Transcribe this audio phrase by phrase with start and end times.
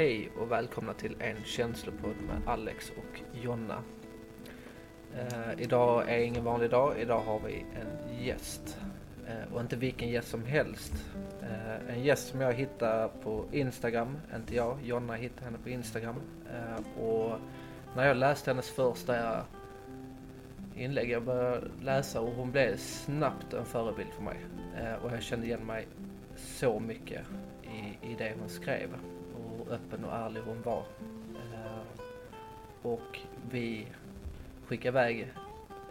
[0.00, 3.82] Hej och välkomna till en känslopodd med Alex och Jonna.
[5.14, 7.00] Eh, idag är ingen vanlig dag.
[7.00, 8.78] Idag har vi en gäst.
[9.26, 10.92] Eh, och inte vilken gäst som helst.
[11.42, 14.18] Eh, en gäst som jag hittade på Instagram.
[14.36, 16.16] Inte jag, Jonna hittade henne på Instagram.
[16.52, 17.38] Eh, och
[17.96, 19.44] när jag läste hennes första
[20.76, 24.36] inlägg, jag började läsa och hon blev snabbt en förebild för mig.
[24.80, 25.86] Eh, och jag kände igen mig
[26.36, 27.20] så mycket
[27.62, 28.88] i, i det hon skrev
[29.70, 30.82] öppen och ärlig hon var.
[31.52, 32.02] Eh,
[32.82, 33.18] och
[33.50, 33.86] vi
[34.66, 35.32] skickade iväg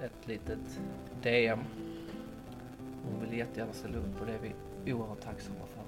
[0.01, 0.79] ett litet
[1.21, 1.59] DM.
[3.03, 4.39] Hon vill jättegärna ställa upp och det är
[4.83, 5.79] vi oerhört tacksamma för.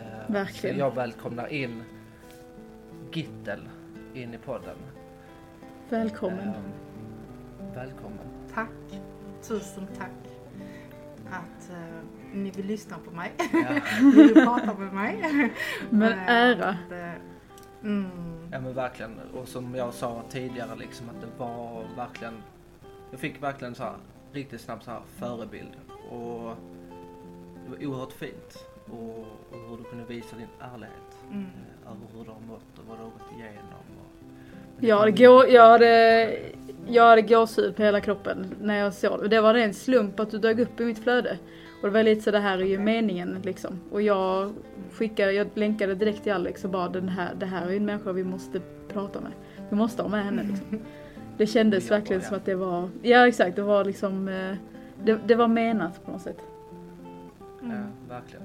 [0.00, 0.76] Eh, Verkligen.
[0.76, 1.82] Så jag välkomnar in
[3.12, 3.68] Gittel
[4.14, 4.76] in i podden.
[5.88, 6.48] Välkommen.
[6.48, 6.54] Eh,
[7.74, 8.18] välkommen.
[8.54, 9.00] Tack.
[9.42, 10.10] Tusen tack
[11.30, 11.76] att eh,
[12.32, 13.32] ni vill lyssna på mig.
[13.52, 13.80] Ja.
[14.14, 15.20] vill prata med mig.
[15.92, 16.68] Eh, ära.
[16.68, 17.12] att, eh,
[17.82, 18.10] Mm,
[18.52, 19.12] Ja men verkligen.
[19.34, 22.34] Och som jag sa tidigare liksom att det var verkligen.
[23.10, 23.94] Jag fick verkligen så här
[24.32, 25.72] riktigt snabbt så här förebild.
[26.10, 26.54] Och
[27.64, 28.58] det var oerhört fint.
[28.90, 31.16] Och, och hur du kunde visa din ärlighet.
[31.30, 31.42] mm.
[31.84, 33.84] eh, Över hur du har mått och vad du har gått igenom.
[34.00, 34.24] Och,
[34.80, 36.38] Ja, det går, jag, hade,
[36.86, 39.28] jag hade gåshud på hela kroppen när jag såg det.
[39.28, 41.38] Det var en slump att du dök upp i mitt flöde.
[41.80, 43.80] Och det var lite så det här är ju meningen liksom.
[43.90, 44.52] Och jag
[44.92, 47.84] skickade, jag länkade direkt till Alex och bara den här, det här är ju en
[47.84, 49.32] människa vi måste prata med.
[49.70, 50.78] Vi måste ha med henne liksom.
[51.36, 52.28] Det kändes Ja, verkligen ja.
[52.28, 54.54] som att det var, ja exakt, det var liksom, eh,
[55.04, 56.38] det, det var menat på något sätt.
[57.60, 57.86] Ja, Mm.
[58.08, 58.44] verkligen.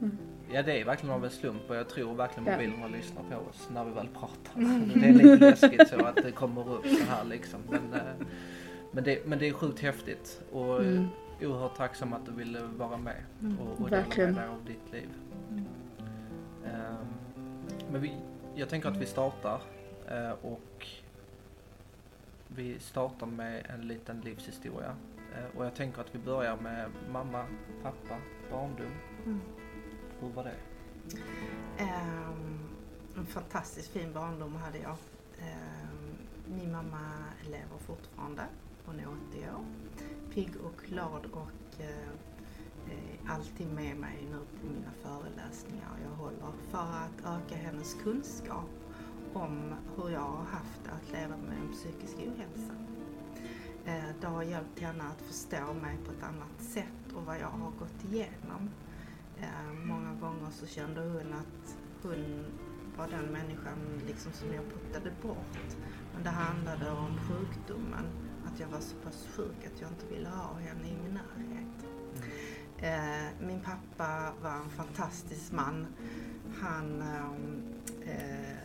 [0.00, 0.18] Mm.
[0.52, 2.52] Ja det är verkligen av en slump och jag tror verkligen Ja.
[2.52, 4.60] mobilerna lyssnar på oss när vi väl pratar.
[4.60, 4.90] Mm.
[4.94, 7.60] Det är lite läskigt så att det kommer upp så här liksom.
[7.70, 8.26] Men, eh,
[8.92, 11.06] men, det, men det är sjukt häftigt och Mm.
[11.40, 13.58] Oerhört tacksam att du ville vara med Mm.
[13.58, 15.08] och, och dela med dig av ditt liv.
[15.50, 15.64] Mm.
[16.64, 17.06] Ehm,
[17.90, 18.16] men vi,
[18.54, 19.60] jag tänker att vi startar
[20.08, 20.86] eh, och
[22.48, 24.96] vi startar med en liten livshistoria.
[25.34, 27.44] Eh, och jag tänker att vi börjar med mamma,
[27.82, 28.16] pappa,
[28.50, 28.92] barndom.
[29.24, 29.40] Mm.
[30.20, 30.54] Hur var det?
[31.78, 32.58] Ehm,
[33.16, 34.96] en fantastiskt fin barndom hade jag.
[35.40, 36.16] Ehm,
[36.58, 36.98] min mamma
[37.44, 38.42] lever fortfarande.
[38.86, 39.66] Hon är 80 år.
[40.34, 42.08] Pigg och glad och eh,
[42.90, 48.70] eh, alltid med mig nu på mina föreläsningar jag håller för att öka hennes kunskap
[49.32, 52.74] om hur jag har haft att leva med en psykisk ohälsa.
[53.84, 57.50] Eh, det har hjälpt henne att förstå mig på ett annat sätt och vad jag
[57.50, 58.70] har gått igenom.
[59.38, 62.44] Eh, många gånger så kände hon att hon
[62.96, 65.76] var den människan liksom som jag puttade bort.
[66.14, 68.06] Men det handlade om sjukdomen,
[68.56, 71.86] att jag var så pass sjuk att jag inte ville ha henne i min närhet.
[72.78, 75.86] Eh, min pappa var en fantastisk man.
[76.60, 77.20] Han, eh,
[78.06, 78.56] eh,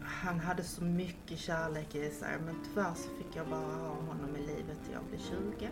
[0.00, 4.36] han hade så mycket kärlek i sig men tyvärr så fick jag bara ha honom
[4.36, 5.70] i livet till jag blev 20.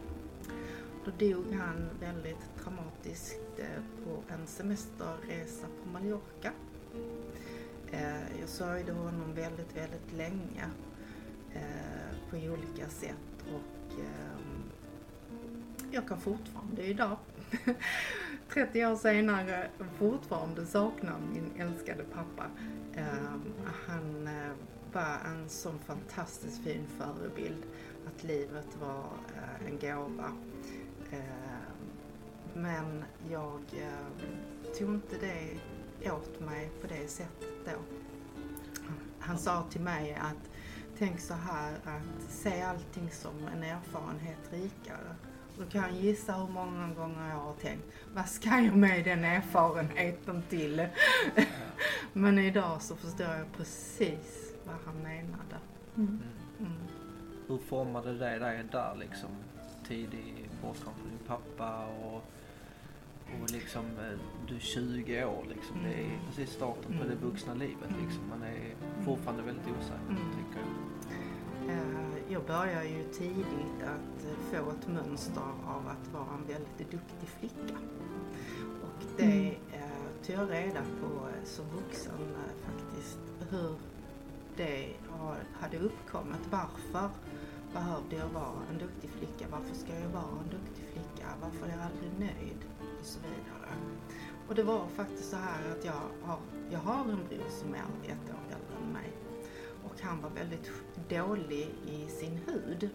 [1.04, 6.52] Då dog han väldigt traumatiskt eh, på en semesterresa på Mallorca.
[8.40, 10.64] Jag sörjde honom väldigt, väldigt länge
[11.54, 11.91] eh,
[12.32, 14.62] på olika sätt och ehm,
[15.90, 17.16] jag kan fortfarande idag,
[18.54, 22.46] 30 år senare, fortfarande sakna min älskade pappa.
[22.94, 23.52] Ehm,
[23.86, 24.52] han eh,
[24.92, 27.62] var en sån fantastiskt fin förebild
[28.06, 29.04] att livet var
[29.36, 30.32] eh, en gåva.
[31.10, 31.90] Ehm,
[32.54, 33.60] men jag
[34.78, 37.98] tog inte det åt mig på det sättet då.
[39.18, 40.51] Han sa till mig att
[41.02, 45.14] tänk så här att se allting som en erfarenhet rikare.
[45.58, 50.42] Du kan gissa hur många gånger jag har tänkt, vad ska jag med den erfarenheten
[50.48, 50.86] till?
[52.12, 55.56] Men idag så förstår jag precis vad han menade.
[55.96, 56.08] Mm.
[56.08, 56.70] Mm.
[56.72, 56.82] Mm.
[57.48, 59.30] Hur formade det dig där liksom?
[59.88, 62.22] Tidig bortgång från din pappa och,
[63.42, 65.76] och liksom eh, du är 20 år liksom.
[65.82, 66.18] Det är Mm.
[66.26, 68.22] precis starten på det vuxna livet liksom.
[68.30, 68.74] Man är
[69.04, 70.16] fortfarande väldigt osäker Mm.
[70.16, 70.68] tänker jag.
[71.70, 76.90] Eh, Jag började ju tidigt att eh, få ett mönster av att vara en väldigt
[76.90, 77.76] duktig flicka.
[78.82, 79.54] Och det Mm.
[80.26, 82.12] tog jag reda på som vuxen
[82.64, 83.18] faktiskt.
[83.50, 83.74] Hur
[84.56, 84.88] det
[85.60, 86.40] hade uppkommit.
[86.50, 87.10] Varför
[87.72, 89.46] behövde jag vara en duktig flicka?
[89.50, 91.26] Varför ska jag vara en duktig flicka?
[91.42, 92.60] Varför är jag aldrig nöjd?
[93.00, 93.72] Och så vidare.
[94.48, 96.38] Och det var faktiskt så här att jag har,
[96.70, 99.12] jag har en bror som är ett år äldre än mig.
[99.84, 100.70] Och han var väldigt
[101.08, 102.90] dålig i sin hud.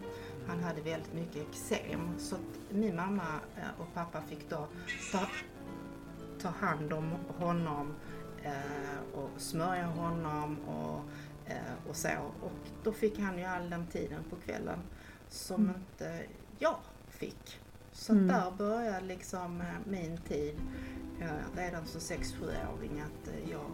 [0.46, 2.18] Han hade väldigt mycket eksem.
[2.18, 4.66] Så att min mamma eh, och pappa fick då
[5.12, 5.20] ta,
[6.42, 7.94] ta hand om honom
[8.42, 11.00] eh, och smörja honom och,
[11.88, 12.32] och så.
[12.42, 12.52] Och
[12.84, 14.78] då fick han ju all den tiden på kvällen
[15.28, 15.74] som mm.
[15.76, 16.22] inte
[16.58, 17.60] jag fick.
[17.92, 18.28] Så mm.
[18.28, 20.60] där började liksom min tid
[21.56, 23.70] redan som 6-7-åring att jag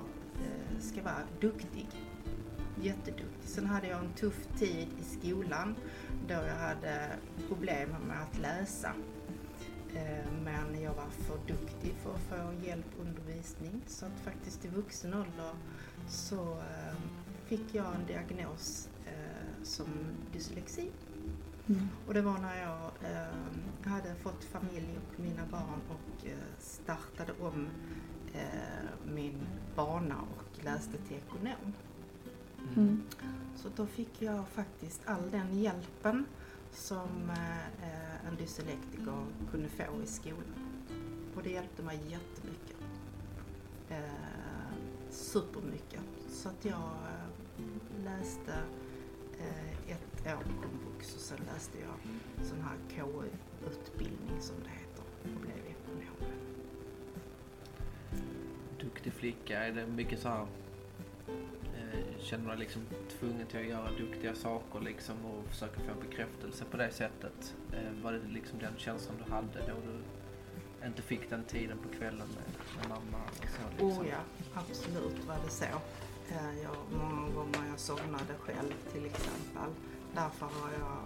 [0.81, 1.89] ska vara duktig
[2.83, 3.49] jätteduktig.
[3.49, 5.75] Sen hade jag en tuff tid i skolan
[6.29, 7.11] då jag hade
[7.49, 8.93] problem med att läsa.
[9.95, 14.69] Eh, men jag var för duktig för att få hjälp undervisning så att faktiskt i
[14.69, 15.55] vuxen ålder
[16.09, 16.95] så eh,
[17.47, 19.87] fick jag en diagnos eh, som
[20.33, 20.91] dyslexi.
[21.67, 21.89] Mm.
[22.07, 22.91] Och det var när jag
[23.91, 26.27] hade fått familj och mina barn och
[26.59, 27.69] startade om
[29.05, 29.47] min
[29.77, 31.73] bana och läste till ekonom.
[32.77, 33.03] Mm.
[33.57, 36.25] Så då fick jag faktiskt all den hjälpen
[36.73, 37.31] som
[37.83, 40.85] eh, en dyslektiker kunde få i skolan.
[41.37, 42.77] Och det hjälpte mig jättemycket.
[43.89, 44.75] Eh,
[45.11, 46.01] supermycket.
[46.31, 47.24] Så att jag eh,
[48.05, 48.53] läste
[49.39, 51.95] eh, ett år komvux och sen läste jag
[52.47, 56.33] sån här KU-utbildning som det heter och blev ekonom.
[58.81, 60.47] Duktig flicka, är det mycket så här
[62.25, 62.83] känner dig liksom
[63.19, 67.55] tvungen till att göra duktiga saker liksom och försöka få bekräftelse på det sättet.
[67.73, 71.99] Eh, var det liksom den känslan du hade då du inte fick den tiden på
[71.99, 73.25] kvällen med, med mamma?
[73.29, 74.03] Och så, liksom?
[74.03, 74.21] Oh ja,
[74.55, 75.65] absolut var det så.
[76.29, 79.71] Eh, jag, många gånger jag somnade själv till exempel.
[80.15, 80.99] Därför har jag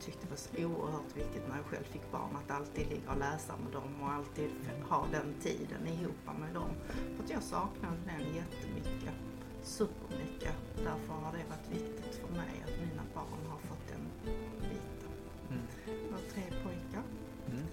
[0.00, 3.18] tyckt det var så oerhört viktigt när jag själv fick barn att alltid ligga och
[3.18, 4.50] läsa med dem och alltid
[4.88, 6.70] ha den tiden ihop med dem.
[7.16, 9.14] För att jag saknade den jättemycket
[9.62, 10.56] supermycket.
[10.76, 15.12] Därför har det varit viktigt för mig att mina barn har fått den biten.
[15.50, 15.62] Mm.
[15.86, 17.02] Jag har tre pojkar
[17.50, 17.66] mm.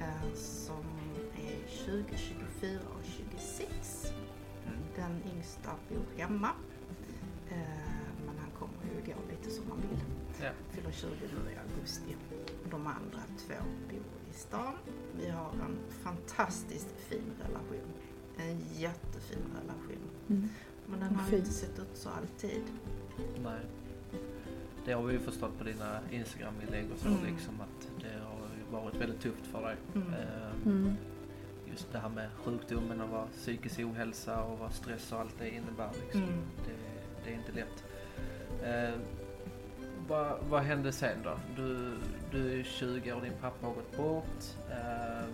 [0.00, 0.84] eh, som
[1.36, 4.12] är 20, 24 och 26.
[5.00, 6.48] Den yngsta bor hemma.
[7.50, 7.56] Eh,
[8.26, 10.00] men han kommer ju gå lite som han vill.
[10.42, 10.50] Ja.
[10.70, 12.16] Fyller 20 nu i augusti.
[12.70, 13.54] De andra två
[13.90, 14.74] bor i stan.
[15.16, 17.92] Vi har en fantastiskt fin relation.
[18.36, 20.10] En jättefin relation.
[20.28, 20.48] Mm.
[20.86, 21.38] Men den har Fint.
[21.38, 22.62] inte sett ut så alltid.
[23.42, 23.60] Nej.
[24.84, 27.24] Det har vi ju förstått på dina Instagram-inlägg och så mm.
[27.26, 28.20] liksom att det
[28.72, 29.76] har varit väldigt tufft för dig.
[29.94, 30.08] Mm.
[30.08, 30.96] Eh, mm.
[31.70, 35.50] Just det här med sjukdomen och vad psykisk ohälsa och vad stress och allt det
[35.50, 35.90] innebär.
[36.02, 36.22] Liksom.
[36.22, 36.42] Mm.
[36.66, 36.72] Det,
[37.24, 37.84] det, är inte lätt.
[38.62, 39.00] Eh,
[40.08, 41.38] vad, vad hände sen då?
[41.56, 41.96] Du,
[42.30, 44.44] du är 20 och din pappa har gått bort.
[44.70, 45.28] Eh,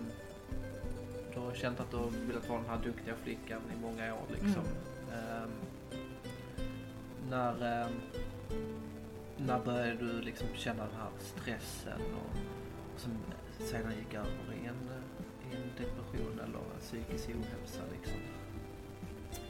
[1.33, 4.25] du har känt att du har velat vara den här duktiga flickan i många år
[4.29, 4.63] liksom.
[5.13, 5.43] Mm.
[5.43, 5.49] Um,
[7.29, 7.91] när, um,
[9.37, 12.37] när började du liksom känna den här stressen och,
[12.93, 13.11] och som
[13.59, 14.29] sedan gick över
[15.77, 18.19] depression eller psykisk ohälsa liksom?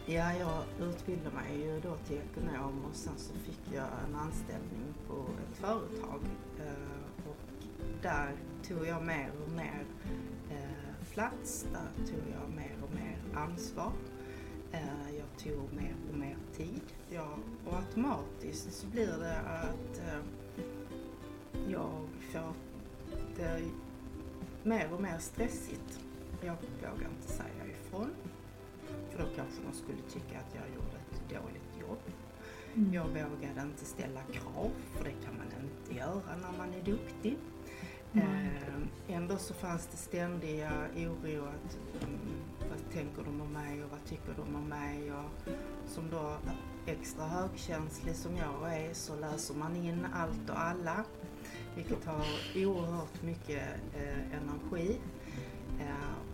[0.06, 4.94] Ja, jag utbildade mig ju då till ekonom och sen så fick jag en anställning
[5.08, 6.22] på ett företag
[6.60, 7.66] eh, och
[8.02, 8.36] där
[8.68, 9.86] tog jag mer och mer
[10.52, 13.92] eh, plats, där tog jag mer och mer ansvar.
[14.72, 16.82] Eh, jag tog mer och mer tid.
[17.10, 20.02] Ja, och automatiskt så blir det att
[21.68, 22.54] jag får
[23.38, 23.62] det
[24.64, 26.07] mer och mer stressigt.
[26.42, 28.10] Jag vågar inte säga ifrån.
[29.10, 32.00] För då kanske de skulle tycka att jag gjorde ett dåligt jobb.
[32.76, 32.94] Mm.
[32.94, 37.38] Jag vågade inte ställa krav, för det kan man inte göra när man är duktig.
[38.14, 38.88] Mm.
[39.08, 42.20] ändå så fanns det ständiga oro att um,
[42.70, 45.14] vad tänker de om mig och vad tycker de om mig?
[45.14, 45.52] Och
[45.86, 46.38] som då
[46.86, 51.06] extra högkänslig som jag är så läser man in allt och alla
[51.76, 53.64] vilket har oerhört mycket
[53.96, 55.00] eh, energi.
[55.80, 56.27] Eh,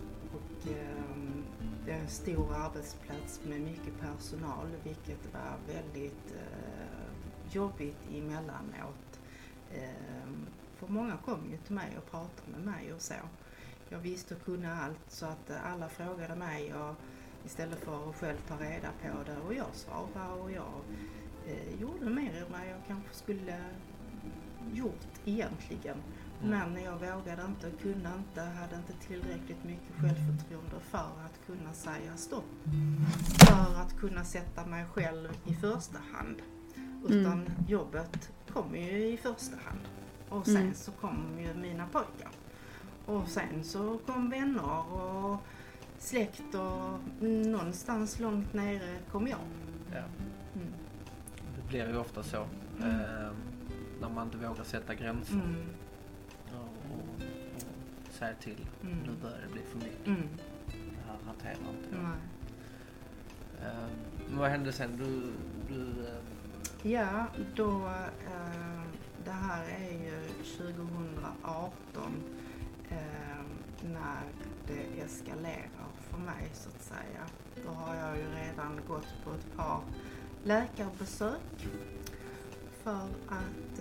[0.64, 9.20] det är en stor arbetsplats med mycket personal vilket var väldigt eh, jobbigt emellanåt.
[9.74, 10.30] Eh,
[10.76, 13.14] för många kom ju till mig och pratade med mig och så.
[13.88, 16.94] Jag visste och kunde allt så att alla frågade mig och
[17.44, 20.82] istället för att själv ta reda på det och jag svarade och jag
[21.46, 23.64] eh, gjorde mer än vad jag kanske skulle
[24.72, 25.96] gjort egentligen.
[26.42, 26.72] Mm.
[26.72, 32.16] Men jag vågade inte, kunde inte, hade inte tillräckligt mycket självförtroende för att kunna säga
[32.16, 32.44] stopp.
[33.38, 36.42] För att kunna sätta mig själv i första hand.
[37.08, 37.52] Utan mm.
[37.68, 39.80] jobbet kom ju i första hand.
[40.28, 40.74] Och sen mm.
[40.74, 42.30] så kom ju mina pojkar.
[43.06, 45.40] Och sen så kom vänner och
[45.98, 49.38] släkt och någonstans långt nere kom jag.
[49.92, 50.02] Ja.
[50.54, 50.72] Mm.
[51.56, 52.46] Det blir ju ofta så.
[52.82, 53.00] Mm.
[53.00, 53.30] Eh,
[54.00, 55.40] när man inte vågar sätta gränser.
[58.18, 58.66] Säga till.
[58.82, 58.98] Mm.
[58.98, 60.06] Nu börjar det bli för mycket.
[60.06, 60.28] Mm.
[60.66, 62.10] Det här hanterar inte jag.
[64.28, 64.96] Men vad hände sen?
[64.96, 65.32] Du,
[65.74, 68.82] du, eh, Ja, då, eh,
[69.24, 71.72] det här är ju 2018
[72.90, 72.96] eh,
[73.82, 74.22] när
[74.66, 77.26] det eskalerar för mig så att säga.
[77.66, 79.80] Då har jag ju redan gått på ett par
[80.44, 81.68] läkarbesök
[82.82, 83.80] för att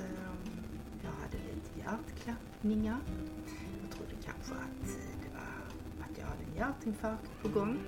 [1.04, 3.00] jag hade lite hjärtklappningar.
[4.26, 4.88] Kanske att
[5.24, 7.80] det var att jag hade en hjärtinfarkt på gång.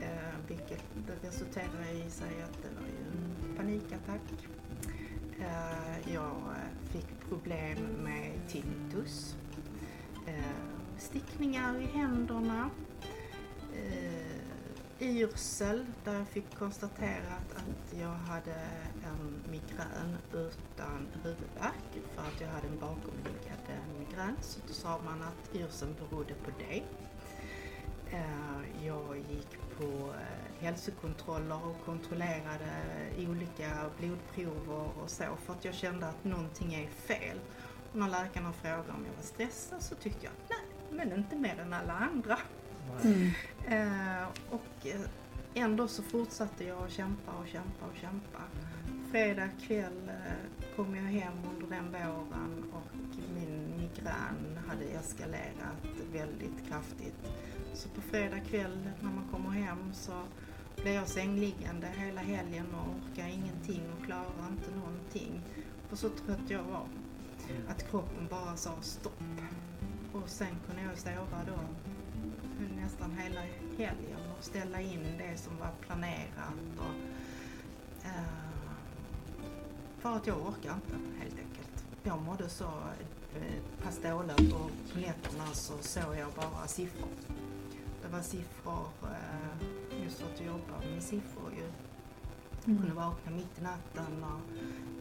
[0.00, 0.84] Eh, vilket
[1.22, 4.48] resulterade i sig att det var ju en panikattack.
[5.40, 6.36] Eh, jag
[6.92, 9.36] fick problem med tinnitus,
[10.26, 10.34] eh,
[10.98, 12.70] stickningar i händerna,
[13.74, 14.31] eh,
[15.02, 18.54] yrsel där jag fick konstaterat att jag hade
[19.04, 24.36] en migrän utan huvudvärk för att jag hade en bakomliggande migrän.
[24.40, 26.82] Så då sa man att yrseln berodde på det.
[28.16, 32.72] Eh, jag gick på eh, hälsokontroller och kontrollerade
[33.18, 37.38] olika blodprover och så för att jag kände att någonting är fel.
[37.92, 40.58] Och när läkarna frågade om jag var stressad så tyckte jag nej,
[40.90, 42.38] men inte mer än alla andra.
[43.04, 43.30] Mm.
[43.68, 45.00] Eh, och eh,
[45.54, 48.42] ändå så fortsatte jag att kämpa och kämpa och kämpa.
[49.10, 56.68] Fredag kväll eh, kom jag hem under den våren och min migrän hade eskalerat väldigt
[56.68, 57.32] kraftigt.
[57.74, 60.22] Så på fredag kväll när man kommer hem så
[60.82, 65.42] blev jag sängliggande hela helgen och orkade ingenting och klarade inte någonting.
[65.90, 66.86] Och så trött jag var.
[67.68, 69.22] Att kroppen bara sa stopp.
[70.12, 71.58] Och sen kunde jag sova då
[72.82, 73.40] nästan hela
[73.78, 76.54] helgen och ställa in det som var planerat.
[76.78, 76.94] Och,
[78.06, 78.22] eh,
[79.98, 81.84] för att jag orkar inte helt enkelt.
[82.02, 82.64] Jag mådde så
[83.34, 87.08] eh, pass dåligt och på nätterna så såg jag bara siffror.
[88.02, 91.66] Det var siffror, eh, just för att jag jobbar med siffror ju.
[92.64, 94.40] Jag kunde vakna mitt i natten och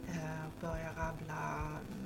[0.10, 2.00] eh, börja rabbla mm,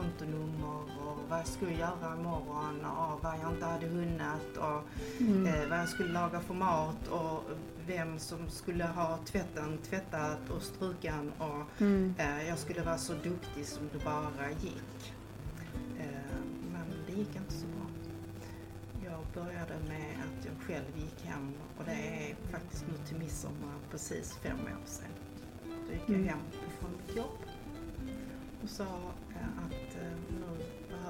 [0.00, 4.82] kontonummer och vad jag skulle göra imorgon och vad jag inte hade hunnit och
[5.20, 5.46] Mm.
[5.46, 7.42] eh, vad jag skulle laga för mat och
[7.86, 12.14] vem som skulle ha tvätten tvättat och struken och Mm.
[12.18, 15.14] eh, jag skulle vara så duktig som det bara gick.
[15.98, 16.36] Eh,
[16.72, 17.86] men det gick inte så bra.
[19.04, 21.92] Jag började med att jag själv gick hem och det
[22.30, 25.08] är faktiskt nu till midsommar precis fem år sedan.
[25.86, 26.28] Då gick jag Mm.
[26.28, 26.38] hem
[26.80, 27.38] från mitt jobb
[28.62, 28.84] och sa
[29.30, 29.85] eh, att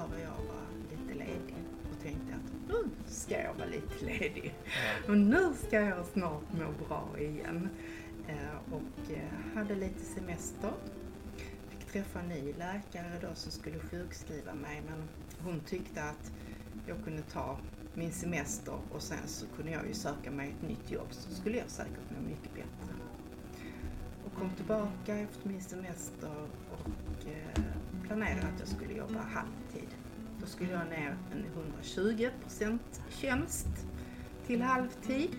[0.09, 1.55] behöver jag vara lite ledig
[1.91, 4.53] och tänkte att nu ska jag vara lite ledig.
[5.07, 7.69] Och nu ska jag snart må bra igen.
[8.27, 10.71] Eh, och eh, hade lite semester.
[11.69, 15.03] Fick träffa en ny läkare då som skulle sjukskriva mig men
[15.43, 16.31] hon tyckte att
[16.87, 17.59] jag kunde ta
[17.93, 21.57] min semester och sen så kunde jag ju söka mig ett nytt jobb så skulle
[21.57, 22.93] jag säkert må mycket bättre.
[24.25, 27.63] Och kom tillbaka efter min semester och eh,
[28.03, 29.66] planerade att jag skulle jobba halvtid.
[30.47, 31.45] Då skulle jag ner en
[31.83, 33.67] 120% tjänst
[34.45, 35.37] till halvtid.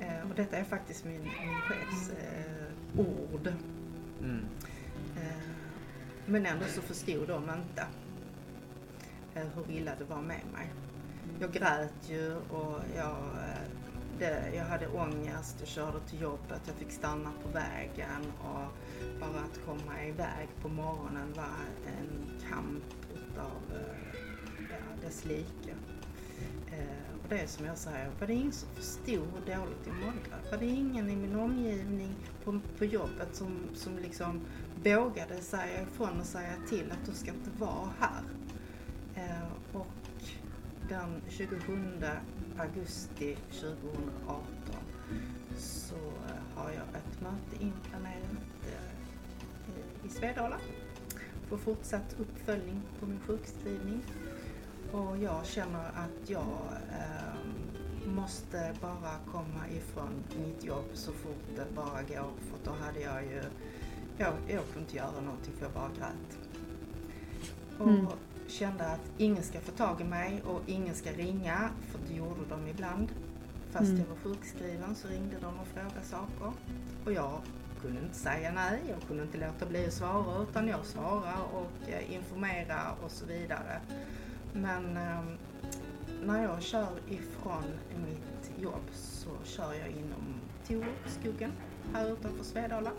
[0.00, 3.52] Eh, och detta är faktiskt min, min chefs eh, ord.
[4.20, 4.44] Mm.
[5.16, 5.50] Eh,
[6.26, 7.86] men ändå så förstod de inte
[9.34, 10.72] eh, hur illa det var med mig.
[11.40, 13.68] Jag grät ju och jag, eh,
[14.18, 18.72] det, jag hade ångest, jag körde till jobbet, jag fick stanna på vägen och
[19.20, 21.44] bara att komma iväg på morgonen var
[21.86, 22.99] en kamp
[23.40, 24.20] av eh,
[24.70, 25.70] ja, dess like.
[26.66, 30.50] Eh, och det är som jag säger, var det ingen som förstod dåligt i mådde?
[30.50, 34.40] Var det ingen i min omgivning på, på jobbet som, som liksom
[34.84, 38.22] vågade säga ifrån och säga till att du ska inte vara här?
[39.14, 39.86] Eh, och
[40.88, 41.78] den 27
[42.58, 44.44] augusti 2018
[45.56, 48.24] så eh, har jag ett möte inplanerat
[48.62, 50.56] eh, i Svedala
[51.50, 54.02] för fortsatt uppföljning på min sjukskrivning.
[54.92, 56.46] Och jag känner att jag
[56.90, 60.10] eh, måste bara komma ifrån
[60.46, 63.42] mitt jobb så fort det bara går för då hade jag ju,
[64.18, 66.38] jag, jag kunde inte göra någonting för jag bara grät.
[67.78, 68.06] Och Mm.
[68.48, 72.40] kände att ingen ska få tag i mig och ingen ska ringa, för det gjorde
[72.48, 73.08] de ibland.
[73.70, 74.00] Fast Mm.
[74.00, 76.52] jag var sjukskriven så ringde de och frågade saker.
[77.04, 77.40] Och jag
[77.82, 81.88] kunde inte säga nej, jag kunde inte låta bli att svara utan jag svarade och
[81.88, 83.80] eh, informerade och så vidare.
[84.52, 85.22] Men eh,
[86.24, 87.64] när jag kör ifrån
[88.06, 91.52] mitt jobb så kör jag inom Torskogen
[91.94, 92.90] här utanför Svedala.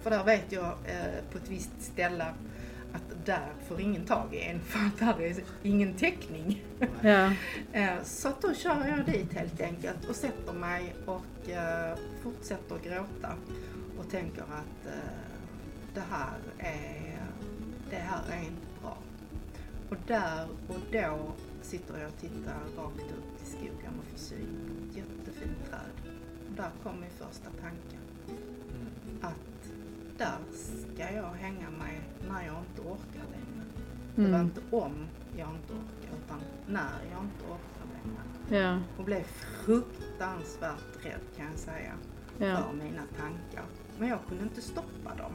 [0.00, 2.26] För där vet jag eh, på ett visst ställe
[2.96, 6.64] att där får ingen tag i en för att där är ingen täckning.
[7.02, 7.32] Ja.
[7.72, 12.78] Eh, Så att då kör jag dit helt enkelt och sätter mig och eh, fortsätter
[12.84, 13.34] gråta
[13.98, 14.92] och tänker att eh,
[15.94, 17.18] det här är,
[17.90, 18.98] det här är inte bra.
[19.90, 24.46] Och där och då sitter jag och tittar rakt ut i skogen och får syn
[24.66, 26.12] på ett jättefint träd.
[26.48, 27.96] Och där kom min första tanke
[28.68, 29.18] Mm.
[29.22, 29.55] att
[30.18, 30.38] där
[30.94, 33.64] ska jag hänga mig när jag inte orkar längre.
[34.14, 34.40] Det var Mm.
[34.40, 35.06] inte om
[35.36, 38.62] jag inte orkar utan när jag inte orkar längre.
[38.64, 38.80] Ja.
[38.98, 39.22] Och blev
[39.64, 41.92] fruktansvärt rädd kan jag säga
[42.38, 42.56] Ja.
[42.56, 43.64] för mina tankar.
[43.98, 45.32] Men jag kunde inte stoppa dem.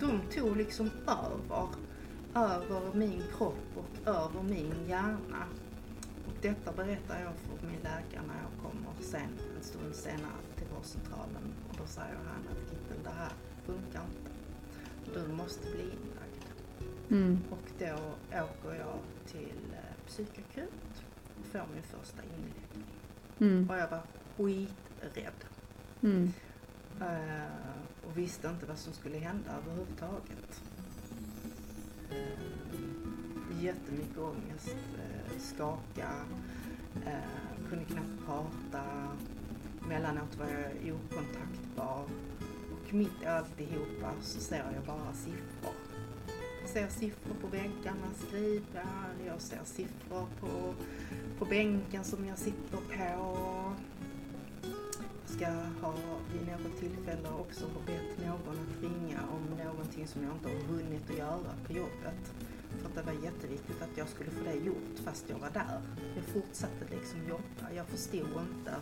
[0.00, 1.68] De tog liksom över,
[2.34, 5.42] över min kropp och över min hjärna.
[6.26, 10.66] Och detta berättar jag för min läkare när jag kommer sen, en stund senare till
[10.74, 11.54] vårdcentralen.
[11.68, 12.67] Och då säger han att
[13.68, 14.30] funkar inte.
[15.14, 16.44] Du måste bli inlagd.
[17.10, 17.38] Mm.
[17.50, 17.94] Och då
[18.38, 21.04] åker jag till eh, psykakut
[21.40, 22.86] och får min första inläggning.
[23.38, 23.70] Mm.
[23.70, 24.02] Och jag var
[24.36, 25.44] skiträdd.
[26.02, 26.32] Mm.
[27.00, 30.62] Eh, och visste inte vad som skulle hända överhuvudtaget.
[32.12, 36.10] Uh, jättemycket ångest, uh, skaka,
[36.96, 38.84] uh, kunde knappt prata.
[39.88, 42.04] Mellanåt var jag okontaktbar.
[42.88, 45.74] Och mitt i alltihopa så ser jag bara siffror.
[46.60, 48.84] Jag ser siffror på väggarna skrivna,
[49.26, 50.74] jag ser siffror på,
[51.38, 52.82] på bänken som jag sitter på.
[52.98, 53.74] Jag
[55.26, 55.46] ska
[55.86, 55.94] ha
[56.32, 60.74] vid något tillfälle också ha bett någon att ringa om någonting som jag inte har
[60.74, 62.32] hunnit att göra på jobbet.
[62.78, 65.80] För att det var jätteviktigt att jag skulle få det gjort fast jag var där.
[66.16, 67.72] Jag fortsatte liksom jobba.
[67.76, 68.74] Jag förstod inte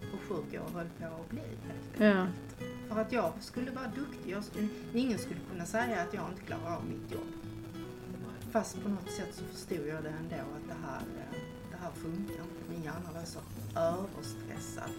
[0.00, 2.26] hur sjuk jag höll på att bli helt Ja.
[2.90, 4.30] För att jag skulle vara duktig.
[4.32, 7.26] Jag skulle, ingen skulle kunna säga att jag inte klarar av mitt jobb.
[8.50, 11.38] Fast på något sätt så förstod jag det ändå att det här, eh,
[11.70, 12.70] det här funkar inte.
[12.70, 13.38] Min hjärna var så
[13.80, 14.90] överstressad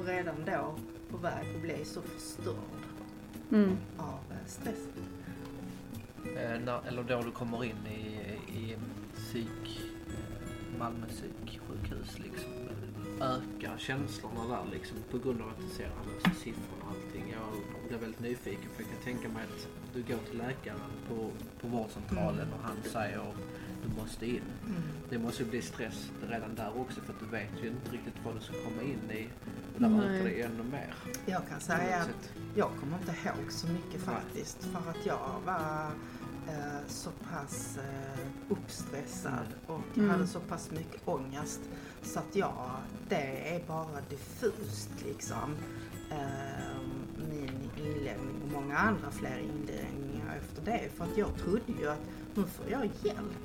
[0.00, 0.74] och redan då
[1.10, 2.54] på väg att bli så förstörd
[3.52, 3.76] Mm.
[3.98, 5.04] av eh, stressen.
[6.36, 8.20] Eh, när, eller då du kommer in i,
[8.58, 8.76] i
[9.16, 9.80] psyk,
[10.78, 12.50] Malmö psyksjukhus liksom.
[13.20, 16.79] Ökar känslorna där liksom på grund av att du ser alla dessa siffror
[17.10, 17.34] allting.
[17.36, 21.30] Jag blir väldigt nyfiken för jag kan tänka mig att du går till läkaren på,
[21.60, 22.52] på vårdcentralen Mm.
[22.54, 23.34] och han säger
[23.84, 24.42] du måste in.
[24.66, 24.82] Mm.
[25.10, 28.14] Det måste ju bli stress redan där också för att du vet ju inte riktigt
[28.24, 29.28] vad du ska komma in i.
[29.74, 30.94] Och där ökar det ännu mer.
[31.26, 34.64] Jag kan säga att jag kommer inte ihåg så mycket faktiskt.
[34.64, 35.86] För att jag var
[36.48, 40.10] eh, så pass eh, uppstressad och Mm.
[40.10, 41.60] hade så pass mycket ångest.
[42.02, 42.70] Så att jag,
[43.08, 45.56] det är bara diffust liksom.
[46.10, 46.49] Eh,
[48.70, 50.88] många andra fler inläggningar efter det.
[50.96, 52.00] För att jag trodde ju att
[52.34, 53.36] nu får jag hjälp.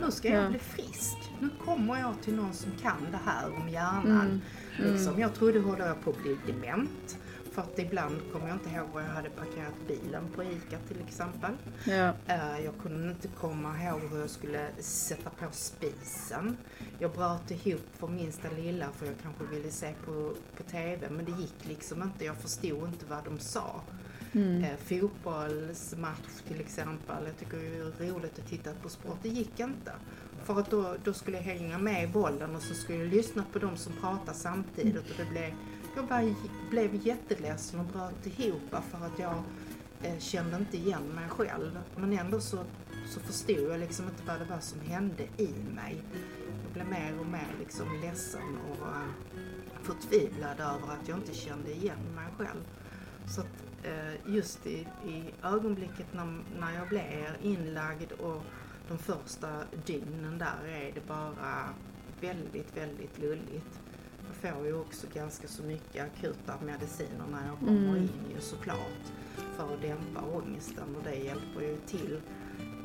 [0.00, 0.48] Nu ska jag Ja.
[0.50, 1.16] bli frisk.
[1.40, 4.40] Nu kommer jag till någon som kan det här om hjärnan.
[4.80, 4.92] Mm.
[4.92, 5.08] Liksom.
[5.08, 5.20] Mm.
[5.20, 7.18] Jag trodde håller jag på att bli dement.
[7.52, 11.00] För att ibland kommer jag inte ihåg var jag hade parkerat bilen på ICA till
[11.08, 11.50] exempel.
[11.84, 12.12] Ja.
[12.26, 16.56] Eh, Jag kunde inte komma ihåg hur jag skulle sätta på spisen.
[16.98, 21.24] Jag bröt ihop för minsta lilla för jag kanske ville se på, på TV men
[21.24, 22.24] det gick liksom inte.
[22.24, 23.80] Jag förstod inte vad de sa.
[24.34, 24.64] Mm.
[24.64, 27.24] Eh, fotbollsmatch till exempel.
[27.26, 27.56] Jag tycker
[27.98, 29.18] det är roligt att titta på sport.
[29.22, 29.92] Det gick inte.
[30.44, 33.44] För att då, då skulle jag hänga med i bollen och så skulle jag lyssna
[33.52, 35.10] på dem som pratar samtidigt.
[35.10, 35.54] Och det blev,
[35.96, 36.34] jag bara
[36.70, 39.42] blev jätteledsen och bröt ihop för att jag
[40.02, 41.78] eh, kände inte igen mig själv.
[41.96, 42.58] Men ändå så,
[43.08, 46.02] så förstod jag liksom inte vad det var som hände i mig.
[46.64, 49.08] Jag blev mer och mer liksom ledsen och eh,
[49.82, 52.62] förtvivlad över att jag inte kände igen mig själv.
[53.26, 53.63] Så att
[54.26, 58.42] just i, i ögonblicket när, när jag blev inlagd och
[58.88, 59.48] de första
[59.86, 61.68] dygnen där är det bara
[62.20, 63.80] väldigt, väldigt lulligt.
[64.42, 67.96] Jag får ju också ganska så mycket akuta mediciner när jag kommer Mm.
[67.96, 69.04] in ju såklart
[69.56, 72.20] för att dämpa ångesten och det hjälper ju till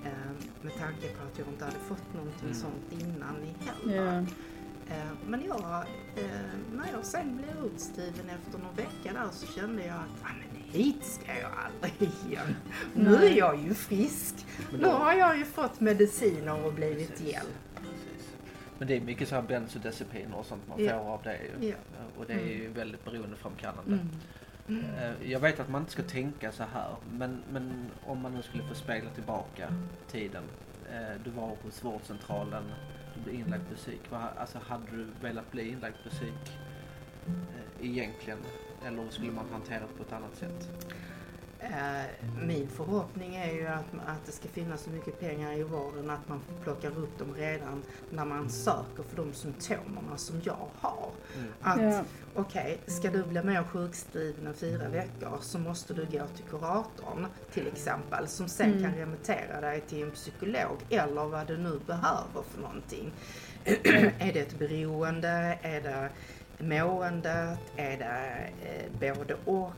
[0.05, 0.31] eh,
[0.62, 2.53] med tanke på att jag inte hade fått någonting Mm.
[2.53, 4.25] sånt innan i heller.
[4.89, 5.85] Eh, Men jag,
[6.15, 10.27] eh, när jag sen blev utskriven efter någon vecka där så kände jag att "Ah,
[10.39, 12.55] men hit ska jag aldrig igen.
[12.93, 14.36] Nu är jag ju frisk.
[14.79, 17.34] Nu har jag ju fått mediciner och blivit Precis.
[17.34, 17.60] hjälpt.
[17.75, 18.34] Precis.
[18.77, 20.91] Men det är mycket så här bensodiazepiner och sånt man Ja.
[21.03, 21.67] får av det ju.
[21.69, 21.75] Ja.
[22.17, 22.49] Och det är Mm.
[22.49, 23.93] ju väldigt beroendeframkallande.
[23.93, 24.10] Mm.
[24.67, 24.86] Mm.
[25.21, 28.41] Eh, Jag vet att man inte ska tänka så här, men, men om man nu
[28.41, 29.73] skulle få spegla tillbaka
[30.12, 30.43] tiden.
[30.91, 32.63] Eh, Du var hos vårdcentralen,
[33.15, 34.01] du blev inlagd på psyk.
[34.38, 36.53] Alltså hade du velat bli inlagd på psyk
[37.27, 38.39] eh, egentligen?
[38.85, 40.69] Eller skulle man hantera det på ett annat sätt?
[41.61, 42.05] Eh,
[42.47, 46.27] min förhoppning är ju att, att det ska finnas så mycket pengar i vården att
[46.29, 51.09] man plockar upp dem redan när man söker för de symptomerna som jag har.
[51.37, 51.51] Mm.
[51.61, 52.03] Att Ja.
[52.35, 57.27] okej, ska du bli mer sjukskriven än fyra veckor så måste du gå till kuratorn
[57.53, 58.83] till exempel som sen Mm.
[58.83, 63.11] kan remittera dig till en psykolog eller vad du nu behöver för någonting.
[64.19, 65.57] är det ett beroende?
[65.61, 66.09] Är det
[66.59, 67.59] måendet?
[67.75, 69.71] Är det eh, både och?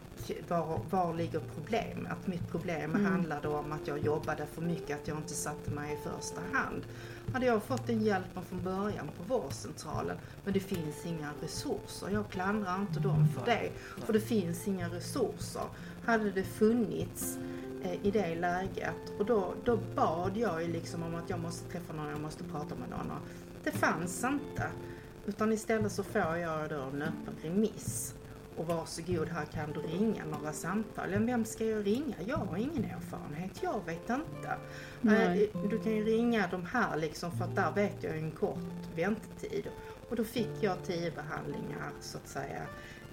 [0.47, 2.17] Var, var ligger problemet?
[2.27, 3.05] Mitt problem Mm.
[3.05, 6.81] handlade om att jag jobbade för mycket, att jag inte satte mig i första hand.
[7.33, 12.09] Hade jag fått den hjälpen från början på vårdcentralen, men det finns inga resurser.
[12.13, 13.69] Jag klandrar inte dem för det,
[14.05, 15.63] för det finns inga resurser.
[16.05, 17.37] Hade det funnits
[17.83, 21.71] eh, i det läget och då, då bad jag ju liksom om att jag måste
[21.71, 23.11] träffa någon, jag måste prata med någon.
[23.63, 24.67] Det fanns inte.
[25.25, 28.15] Utan istället så får jag då en öppen remiss.
[28.57, 31.09] Och varsågod, här kan du ringa några samtal.
[31.09, 32.15] Men vem ska jag ringa?
[32.25, 34.57] Jag har ingen erfarenhet, jag vet inte.
[35.01, 35.51] Nej.
[35.53, 38.57] Eh, Du kan ju ringa de här liksom för att där vet jag en kort
[38.95, 39.67] väntetid.
[40.09, 42.61] Och då fick jag tio behandlingar så att säga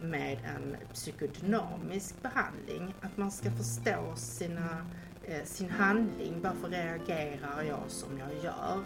[0.03, 2.94] med en psykodynamisk behandling.
[3.01, 4.87] Att man ska förstå sina,
[5.25, 6.40] eh, sin handling.
[6.42, 8.83] Varför reagerar jag som jag gör?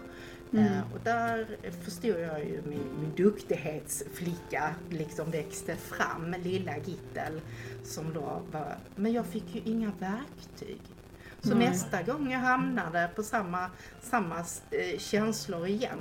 [0.53, 0.65] Mm.
[0.65, 7.41] Eh, och där förstod jag ju min, min duktighetsflicka liksom växte fram, lilla Gittel.
[7.83, 10.81] Som då var, men jag fick ju inga verktyg.
[11.41, 11.69] Så Nej.
[11.69, 13.69] nästa gång jag hamnade på samma,
[14.01, 15.99] samma eh, känslor igen.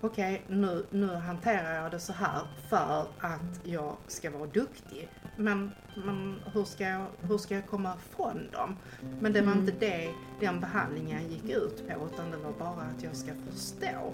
[0.00, 5.08] Okej, nu, nu hanterar jag det så här för att jag ska vara duktig.
[5.36, 5.70] Men,
[6.06, 8.76] men hur, ska jag, hur ska jag komma ifrån dem?
[9.20, 9.60] Men det var Mm.
[9.68, 14.12] inte det den behandlingen gick ut på utan det var bara att jag ska förstå.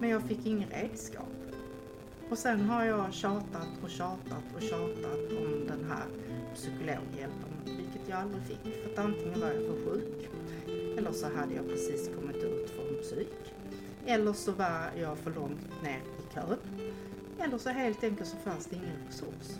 [0.00, 1.28] Men jag fick ingen redskap.
[2.30, 6.04] Och sen har jag tjatat och tjatat och tjatat om den här
[6.54, 8.74] psykologhjälpen, vilket jag aldrig fick.
[8.82, 10.28] För att antingen var jag för sjuk,
[10.98, 13.54] eller så hade jag precis kommit ut från psyk.
[14.06, 16.58] Eller så var jag för långt ner i kön.
[17.38, 19.58] Eller så helt enkelt så fanns det ingen resurs.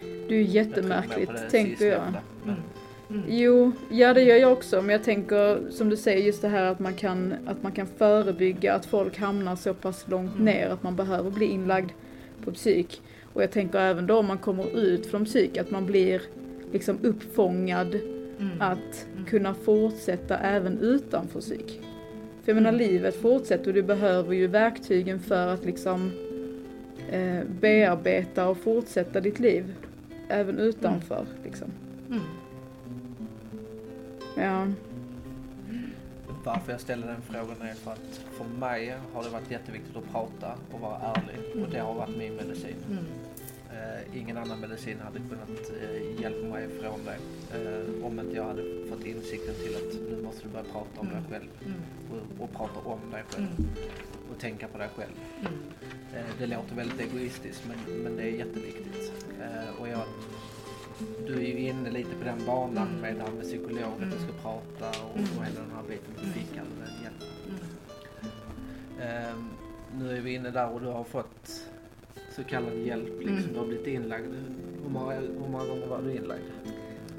[0.00, 2.02] Det är ju Jag jättemärkligt, det tänker jag.
[2.44, 2.56] Men,
[3.10, 3.22] Mm.
[3.28, 4.82] Jo, ja det gör jag också.
[4.82, 7.86] Men jag tänker som du säger just det här att man kan, att man kan
[7.86, 10.44] förebygga att folk hamnar så pass långt Mm.
[10.44, 11.90] ner att man behöver bli inlagd
[12.44, 13.02] på psyk.
[13.32, 16.22] Och jag tänker även då om man kommer ut från psyk att man blir
[16.72, 18.50] liksom uppfångad Mm.
[18.60, 19.24] att Mm.
[19.26, 21.80] kunna fortsätta även utanför psyk.
[22.44, 22.78] För jag menar Mm.
[22.88, 26.10] livet fortsätter och du behöver ju verktygen för att liksom
[27.10, 29.74] eh, bearbeta och fortsätta ditt liv
[30.28, 31.68] även utanför liksom.
[32.10, 32.22] Mm.
[34.36, 34.66] Ja.
[36.44, 40.12] varför jag ställer den frågan är för att för mig har det varit jätteviktigt att
[40.12, 41.62] prata och vara ärlig.
[41.64, 42.76] Och det har varit min medicin.
[42.90, 43.04] Mm.
[43.72, 47.18] Eh, ingen annan medicin hade kunnat eh, hjälpa mig från det.
[47.58, 51.06] Eh, om inte jag hade fått insikten till att nu måste du börja prata om
[51.06, 51.30] dig Mm.
[51.30, 51.48] själv.
[51.66, 51.80] Mm.
[52.10, 53.46] Och, och prata om dig själv.
[54.38, 54.54] Mm.
[54.54, 55.12] Och tänka på dig själv.
[55.40, 55.52] Mm.
[56.14, 59.12] Eh, det låter väldigt egoistiskt men, men det är jätteviktigt.
[59.40, 60.02] Eh, och jag,
[61.26, 63.00] du är ju inne lite på den banan Mm.
[63.00, 65.28] med det här med psykolog, att du ska prata och, Mm.
[65.38, 66.12] och hela den här biten.
[66.24, 67.28] Du fick all den hjälpen.
[67.48, 69.00] Mm.
[69.00, 69.48] Ehm,
[69.98, 71.62] nu är vi inne där och du har fått
[72.36, 73.18] så kallad hjälp.
[73.18, 73.36] Liksom.
[73.36, 73.52] Mm.
[73.52, 74.26] Du har blivit inlagd.
[74.82, 76.42] Hur många, hur många gånger var du inlagd?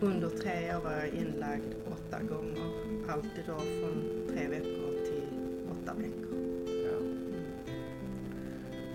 [0.01, 2.69] Under tre år var jag inlagd åtta gånger.
[3.09, 4.88] Alltid då från tre veckor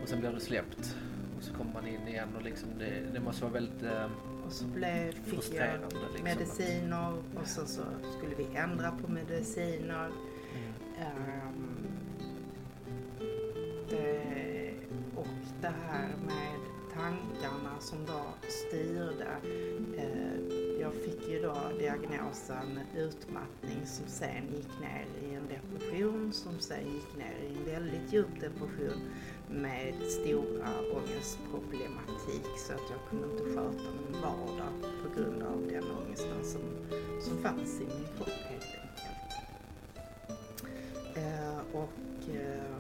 [0.05, 0.97] Och sen blir du släppt.
[1.37, 4.11] Och så kommer man in igen och liksom det, det måste vara väldigt eh,
[4.47, 5.81] Och så blev, fick jag.
[5.81, 6.25] Liksom.
[6.25, 7.83] mediciner och sen så
[8.19, 10.07] skulle vi ändra på mediciner.
[10.07, 10.73] Mm.
[10.99, 11.87] Ehm,
[13.91, 14.75] det,
[15.17, 15.27] och
[15.61, 16.61] det här med
[16.95, 19.29] tankarna som då styrde.
[19.97, 20.44] Eh,
[20.85, 26.85] jag fick ju då diagnosen utmattning som sen gick ner i en depression som sen
[26.95, 29.01] gick ner i en väldigt djup depression
[29.51, 35.85] med stora ångestproblematik så att jag kunde inte sköta min vardag på grund av den
[35.85, 36.63] ångesten som,
[37.21, 39.35] som fanns i min kropp helt enkelt.
[41.17, 42.75] Eh, och eh,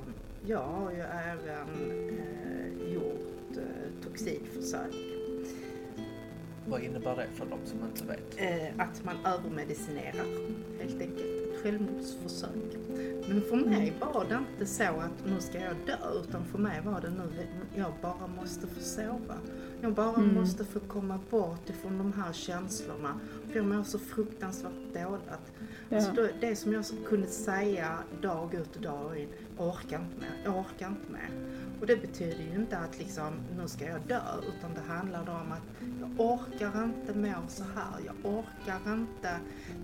[0.47, 4.95] jag har ju även eh, gjort eh, toxinförsök.
[6.69, 8.35] Vad innebär det för de som inte vet?
[8.37, 10.27] Eh, att man övermedicinerar
[10.81, 11.21] helt enkelt.
[11.55, 12.77] Ett självmordsförsök.
[13.29, 16.81] Men för mig var det inte så att nu ska jag dö utan för mig
[16.85, 19.35] var det nu jag bara måste få sova.
[19.81, 20.35] Jag bara Mm.
[20.35, 23.21] måste få komma bort ifrån de här känslorna.
[23.49, 25.53] För jag mår så fruktansvärt dåligt.
[25.89, 25.97] Ja.
[25.97, 30.17] Alltså då, det som jag kunde säga dag ut och dag in, jag orkar inte
[30.21, 31.31] mer, jag orkar inte mer.
[31.85, 35.53] Och det betyder ju inte att liksom, nu ska jag dö, utan det handlar om
[35.53, 35.63] att
[36.01, 38.01] jag orkar inte må så här.
[38.07, 39.41] Jag orkar inte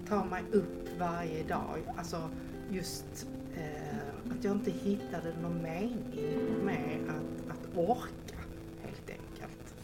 [0.08, 1.78] ta mig upp varje dag.
[1.96, 2.30] Alltså
[2.70, 8.38] just eh, att jag inte hittade någon mening med att, att orka,
[8.82, 9.74] helt enkelt.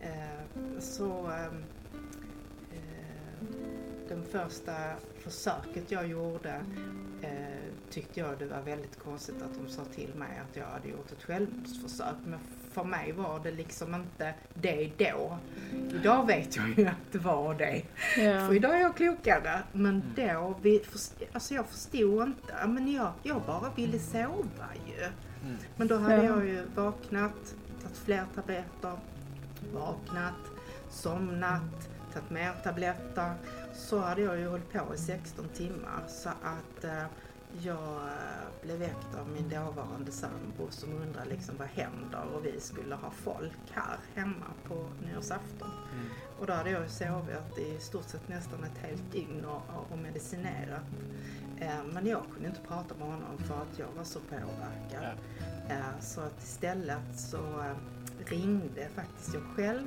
[0.00, 1.46] Eh, så eh,
[2.72, 3.48] eh
[4.08, 4.72] den första
[5.18, 6.60] försöket jag gjorde
[7.22, 10.88] eh, tyckte jag det var väldigt konstigt att de sa till mig att jag hade
[10.88, 12.16] gjort ett självmordsförsök.
[12.26, 12.38] Men
[12.72, 15.38] för mig var det liksom inte det då.
[15.94, 17.82] Idag vet jag ju att det var det.
[18.16, 18.46] Ja.
[18.46, 19.62] För idag är jag klokare.
[19.72, 20.34] Men mm.
[20.34, 20.82] då, vi,
[21.32, 22.66] alltså jag förstod inte.
[22.66, 25.04] Men jag, jag bara ville sova ju.
[25.04, 25.56] Mm.
[25.76, 26.24] Men då hade ja.
[26.24, 28.98] jag ju vaknat, tagit fler tabletter,
[29.72, 30.34] vaknat,
[30.90, 33.32] somnat, tagit mer tabletter.
[33.74, 36.02] Så hade jag ju hållit på i 16 timmar.
[36.08, 37.04] Så att eh,
[37.62, 42.60] jag eh, blev väckt av min dåvarande sambo som undrade liksom vad händer och vi
[42.60, 45.70] skulle ha folk här hemma på nyårsafton.
[45.92, 46.06] Mm.
[46.40, 50.82] Och då hade jag sovit i stort sett nästan ett helt dygn och, och medicinerat.
[51.60, 55.18] Eh, men jag kunde inte prata med honom för att jag var så påverkad.
[55.68, 57.64] Eh, så att istället så
[58.26, 59.86] ringde faktiskt jag själv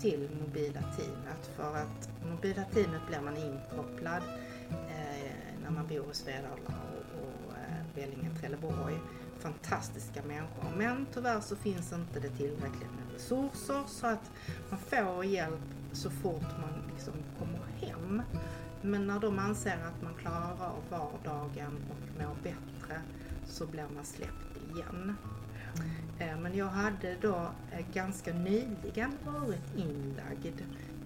[0.00, 4.22] till mobila teamet för att mobila teamet blir man inkopplad
[4.70, 6.56] eh, när man bor i Svedala
[7.96, 8.98] Vellinge, Trelleborg.
[9.38, 10.76] Fantastiska människor.
[10.76, 14.30] Men tyvärr så finns inte det tillräckligt med resurser så att
[14.70, 15.60] man får hjälp
[15.92, 18.22] så fort man liksom kommer hem.
[18.82, 23.00] Men när de anser att man klarar av vardagen och mår bättre
[23.46, 25.16] så blir man släppt igen.
[26.18, 30.60] Eh, men jag hade då eh, ganska nyligen varit inlagd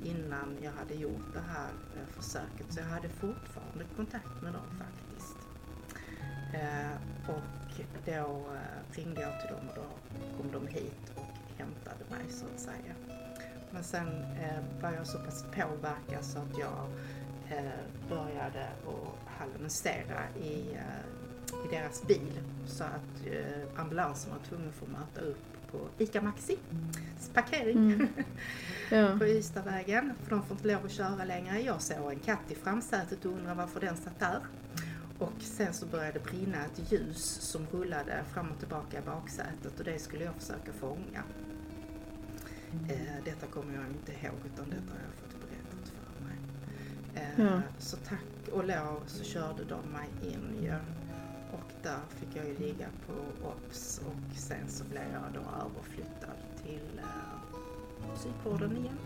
[0.05, 4.66] innan jag hade gjort det här eh, försöket så jag hade fortfarande kontakt med dem
[4.79, 5.10] faktiskt.
[6.52, 6.92] Eh,
[7.28, 8.12] och då
[8.54, 9.84] eh, ringde jag till dem och då
[10.36, 12.94] kom de hit och hämtade mig så att säga.
[13.70, 16.86] Men sen eh, var jag så pass påverkad så att jag
[18.08, 20.76] började att hallucinera i,
[21.64, 23.26] i deras bil så att
[23.76, 26.58] ambulansen var tvungen att få möta upp på ICA Maxi
[27.34, 28.08] parkering mm.
[28.90, 29.18] ja.
[29.18, 30.12] på Ystadvägen.
[30.22, 31.60] För de får inte lov att köra längre.
[31.60, 34.40] Jag såg en katt i framsätet och undrade varför den satt där.
[35.20, 39.78] Och sen så började det brinna ett ljus som rullade fram och tillbaka i baksätet
[39.78, 41.22] och det skulle jag försöka fånga.
[42.88, 46.38] Eh, detta kommer jag inte ihåg utan detta har jag fått berättat för mig.
[47.14, 47.62] Eh, ja.
[47.78, 50.74] Så tack och lov så körde de mig in ju.
[51.52, 53.12] Och där fick jag ju ligga på
[53.48, 58.98] OBS och sen så blev jag då överflyttad till eh, psykvården igen.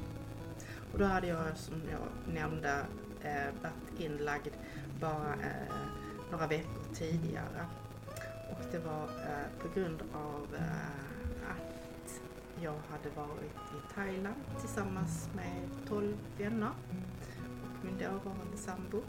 [0.92, 2.86] Och då hade jag som jag nämnde
[3.22, 4.52] eh, varit inlagd
[5.00, 6.03] bara eh,
[6.34, 7.66] några veckor tidigare.
[8.50, 12.20] Och det var eh, på grund av eh, att
[12.62, 16.70] jag hade varit i Thailand tillsammans med 12 vänner
[17.62, 19.02] och min dåvarande sambo.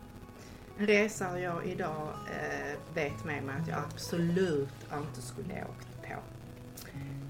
[0.78, 6.02] En resa jag idag eh, vet med mig att jag absolut inte skulle ha åkt
[6.02, 6.14] på.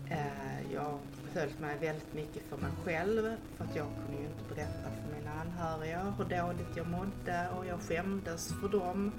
[0.09, 0.99] Eh, jag
[1.33, 5.17] höll mig väldigt mycket för mig själv för att jag kunde ju inte berätta för
[5.17, 9.11] mina anhöriga hur dåligt jag mådde och jag skämdes för dem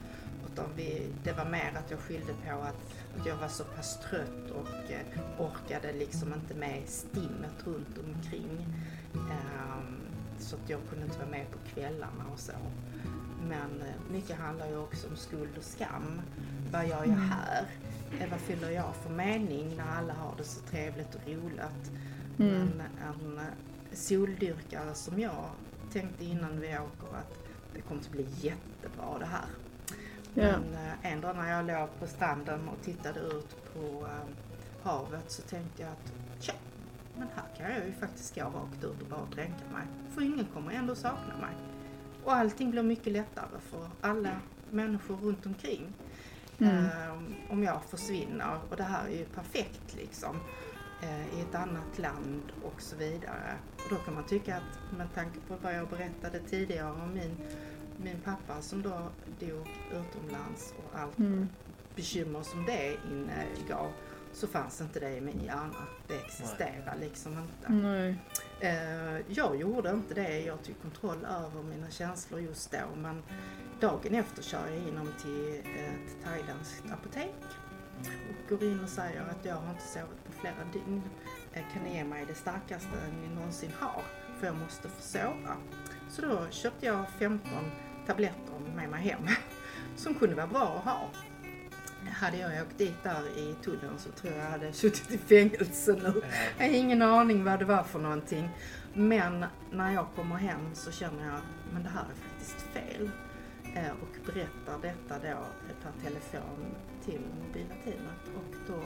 [0.56, 3.98] utan vi, det var mer att jag skyllde på att, att jag var så pass
[4.10, 8.66] trött och eh, orkade liksom inte med stimmet runt omkring.
[9.14, 9.96] Um,
[10.38, 12.52] så att jag kunde inte vara med på kvällarna och så.
[13.48, 16.20] Men eh, mycket handlar ju också om skuld och skam.
[16.72, 17.30] Vad gör jag mm.
[17.30, 17.66] här?
[18.20, 21.90] Eh, vad fyller jag för mening när alla har det så trevligt och roligt?
[22.38, 22.70] Mm.
[22.76, 23.44] Men en eh,
[23.92, 25.44] soldyrkare som jag
[25.92, 27.38] tänkte innan vi åker att
[27.74, 29.46] det kommer att bli jättebra det här.
[30.36, 34.28] Men en dag när jag låg på stranden och tittade ut på äh,
[34.82, 36.52] havet så tänkte jag att tja,
[37.18, 39.86] men här kan jag ju faktiskt gå rakt ut och bara dränka mig.
[40.14, 41.54] För ingen kommer ändå sakna mig.
[42.24, 45.92] Och allting blir mycket lättare för alla människor runt omkring.
[46.58, 46.84] Mm.
[46.84, 50.40] Äh, om jag försvinner och det här är ju perfekt liksom
[51.36, 53.56] i ett annat land och så vidare.
[53.74, 57.36] Och då kan man tycka att med tanke på vad jag berättade tidigare om min
[57.98, 61.48] min pappa som då dog utomlands och allt mm.
[61.94, 63.92] bekymmer som det ingav
[64.32, 65.86] så fanns inte det i min hjärna.
[66.08, 67.72] Det existerar liksom inte.
[67.72, 68.16] Nej.
[68.60, 70.40] Eh, jag gjorde inte det.
[70.40, 73.22] Jag tog kontroll över mina känslor just då men
[73.80, 77.34] dagen efter kör jag in till ett thailändskt apotek
[78.00, 81.02] och går in och säger att jag har inte sovit på flera dygn.
[81.72, 82.88] Kan ni ge mig det starkaste
[83.22, 84.02] ni någonsin har?
[84.38, 85.56] För jag måste få sova.
[86.10, 87.50] Så då köpte jag 15
[88.06, 89.28] tabletter med mig hem
[89.96, 91.08] som kunde vara bra att ha.
[92.12, 95.92] hade jag åkt dit där i tullen så tror jag jag hade suttit i fängelse
[95.92, 96.22] nu.
[96.58, 98.50] Jag har ingen aning vad det var för någonting.
[98.94, 101.40] Men när jag kommer hem så känner jag
[101.72, 103.10] men det här är faktiskt fel.
[103.74, 105.38] Eh, och berättar detta då
[105.82, 108.22] per telefon till mobila teamet.
[108.36, 108.80] Och då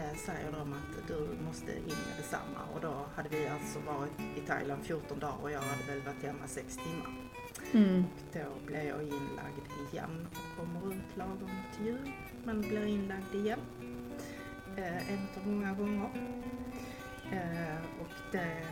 [0.00, 2.60] eh, säger de att du måste in med detsamma.
[2.74, 6.22] Och då hade vi alltså varit i Thailand 14 dagar och jag hade väl varit
[6.22, 7.31] hemma 6 timmar.
[7.74, 8.04] Mm.
[8.04, 12.12] Och då blev jag inlagd igen och kommer runt lagom till jul.
[12.44, 13.60] Men blir inlagd igen.
[14.76, 16.08] Eh, en av många gånger.
[17.32, 18.66] Eh, och det,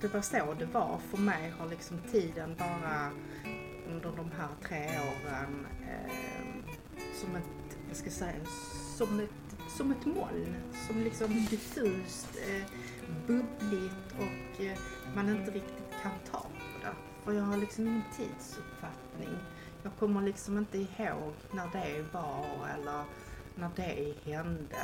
[0.00, 0.98] det var så det var.
[1.10, 3.10] För mig har liksom tiden bara
[3.88, 6.12] under de här tre åren eh,
[7.14, 8.44] som ett, jag ska säga,
[8.96, 10.56] som ett, som ett moln.
[10.86, 12.64] Som liksom diffust, eh,
[13.26, 14.78] bubbligt och eh,
[15.14, 16.51] man inte riktigt kan ta det.
[17.24, 19.38] För jag har liksom ingen tidsuppfattning.
[19.82, 22.46] Jag kommer liksom inte ihåg när det var
[22.78, 23.04] eller
[23.54, 24.76] när det hände.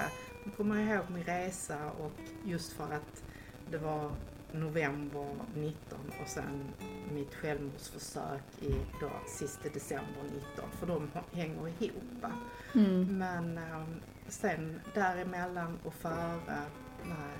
[0.44, 2.12] Jag kommer ihåg min resa och
[2.44, 3.22] just för att
[3.70, 4.10] det var
[4.52, 6.64] november 19 och sen
[7.12, 12.24] mitt självmordsförsök i då sista december 19 för de hänger ihop.
[12.74, 13.18] Mm.
[13.18, 16.62] Men ehm, sen däremellan och före,
[17.04, 17.38] nej,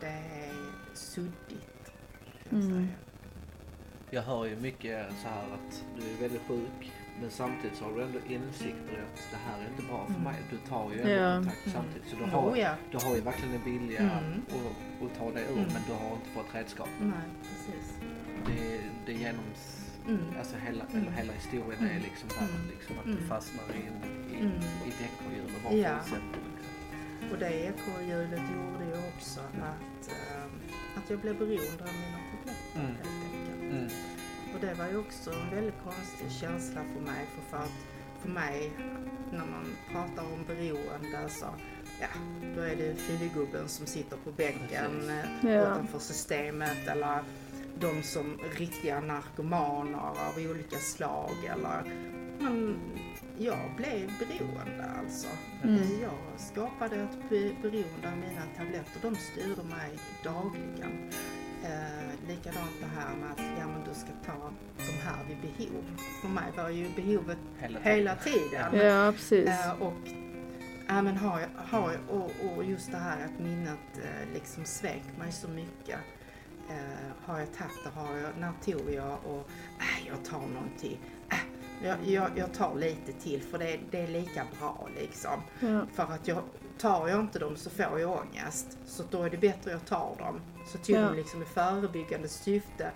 [0.00, 0.52] det är
[0.94, 1.92] suddigt
[2.48, 2.86] kan jag Mm.
[2.86, 2.88] säga.
[4.10, 7.92] Jag hör ju mycket så här att du är väldigt sjuk men samtidigt så har
[7.92, 10.24] du ändå insikter i att det här är inte bra för Mm.
[10.24, 10.36] mig.
[10.50, 11.34] Du tar ju ändå Ja.
[11.36, 11.76] kontakt Mm.
[11.76, 12.08] samtidigt.
[12.08, 14.42] Så du har, Oh ja, du har ju verkligen en vilja Mm.
[14.48, 15.72] att, att ta dig ur Mm.
[15.74, 16.88] men du har inte fått redskap.
[17.00, 17.86] nej precis.
[18.46, 19.44] Det, det genom
[20.08, 20.20] Mm.
[20.38, 22.02] alltså hela, eller hela historien är Mm.
[22.02, 22.68] liksom Mm.
[22.78, 23.98] liksom att du fastnar i, en,
[24.34, 24.52] i, Mm.
[24.86, 25.98] i ett ekorrhjul och bara Ja.
[25.98, 26.40] fortsätter.
[26.48, 27.30] Liksom.
[27.32, 30.50] Och det ekorrhjulet gjorde ju också att, ehm,
[30.96, 33.57] att jag blev beroende av mina tabletter helt enkelt.
[33.70, 33.88] Mm.
[34.54, 37.26] Och det var ju också en väldigt konstig känsla för mig.
[37.34, 37.72] För, för att
[38.22, 38.72] för mig,
[39.32, 41.46] när man pratar om beroende så,
[42.00, 42.06] ja,
[42.54, 45.62] då är det fyllegubben som sitter på bänken eh, Ja.
[45.62, 47.22] utanför systemet eller
[47.80, 51.82] de som riktiga narkomaner av olika slag eller
[52.40, 52.78] men
[53.38, 55.28] jag blev beroende alltså.
[55.64, 56.00] Mm.
[56.02, 59.00] Jag skapade ett be- beroende av mina tabletter.
[59.02, 61.10] De styrde mig dagligen.
[61.64, 65.84] Eh, likadant det här med att ja, men du ska ta de här vid behov.
[66.20, 68.76] För mig var ju behovet Hela, hela tiden.
[68.86, 69.48] Ja, precis.
[69.48, 70.08] Eh, och,
[70.88, 75.32] ja, men har har och, och just det här att minnet eh, liksom svek mig
[75.32, 75.98] så mycket.
[76.70, 78.00] Eh, har jag tagit det?
[78.00, 79.18] Har jag, när tog jag?
[79.24, 81.00] Och äh, jag tar någonting.
[81.30, 81.38] Äh,
[81.82, 85.42] jag, jag, jag tar lite till för det, det är lika bra liksom.
[85.60, 85.86] Ja.
[85.94, 86.42] För att jag,
[86.78, 88.78] tar jag inte dem så får jag ångest.
[88.86, 90.40] Så då är det bättre att jag tar dem.
[90.66, 91.00] Så tog Ja.
[91.02, 92.90] dem liksom i förebyggande syfte.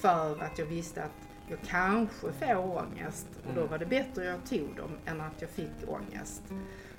[0.00, 1.10] För att jag visste att
[1.50, 3.26] jag kanske får ångest.
[3.48, 3.70] Och då Mm.
[3.70, 6.42] var det bättre att jag tog dem än att jag fick ångest.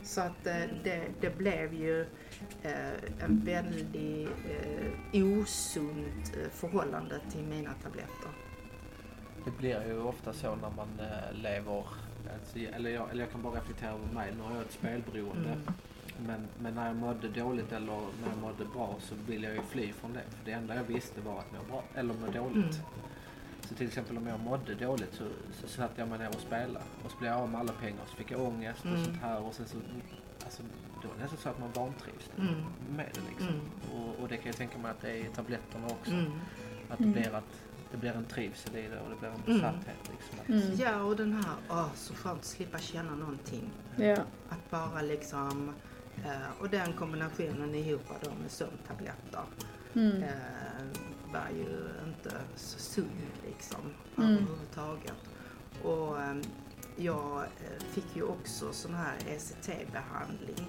[0.04, 2.02] Så att eh, det, det blev ju
[2.63, 4.32] eh, en väldigt
[5.13, 8.30] eh, osunt förhållande till mina tabletter.
[9.45, 10.88] Det blir ju ofta så när man
[11.34, 11.84] lever,
[12.34, 15.50] alltså, eller, jag, eller jag kan bara reflektera över mig, nu har jag ett spelberoende.
[15.50, 15.74] Mm.
[16.28, 19.62] Men, men när jag mådde dåligt eller när jag mådde bra så ville jag ju
[19.62, 20.22] fly från det.
[20.30, 22.56] För det enda jag visste var att må bra, eller må dåligt.
[22.76, 22.86] Mm.
[23.62, 25.24] Så till exempel om jag mådde dåligt så,
[25.62, 26.86] så satt jag mig ner och spelade.
[27.06, 29.06] Och så blev jag av med alla pengar så fick jag ångest och Mm.
[29.06, 29.42] sånt här.
[29.42, 29.78] Och sen så,
[30.44, 30.64] alltså,
[31.02, 32.54] det var nästan så att man vantrivs Mm.
[32.96, 33.48] med det liksom.
[33.48, 33.62] Mm.
[33.94, 36.12] Och, och det kan jag tänka mig att det är i tabletterna också.
[36.12, 36.32] Mm.
[36.90, 37.12] Att det Mm.
[37.14, 37.44] blir, att,
[37.92, 39.46] det blir en trivsel i det och det blir en Mm.
[39.46, 40.12] besatthet.
[40.12, 40.56] Liksom.
[40.56, 40.78] Mm.
[40.80, 43.70] Ja, och den här, åh, så skönt att slippa känna någonting.
[43.96, 44.18] Ja.
[44.50, 45.74] Att bara liksom,
[46.26, 49.44] eh, och den kombinationen ihop då med sömntabletter
[49.96, 50.24] Mm.
[50.24, 50.30] eh,
[51.34, 53.10] var ju inte så sund
[53.48, 53.80] liksom
[54.18, 54.30] Mm.
[54.34, 55.30] överhuvudtaget.
[55.84, 56.36] Och eh,
[56.96, 60.66] jag eh, fick ju också sån här ECT-behandling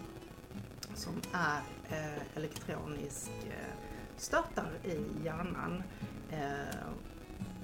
[0.95, 3.75] som är eh, elektronisk eh,
[4.17, 5.83] stöttar i hjärnan.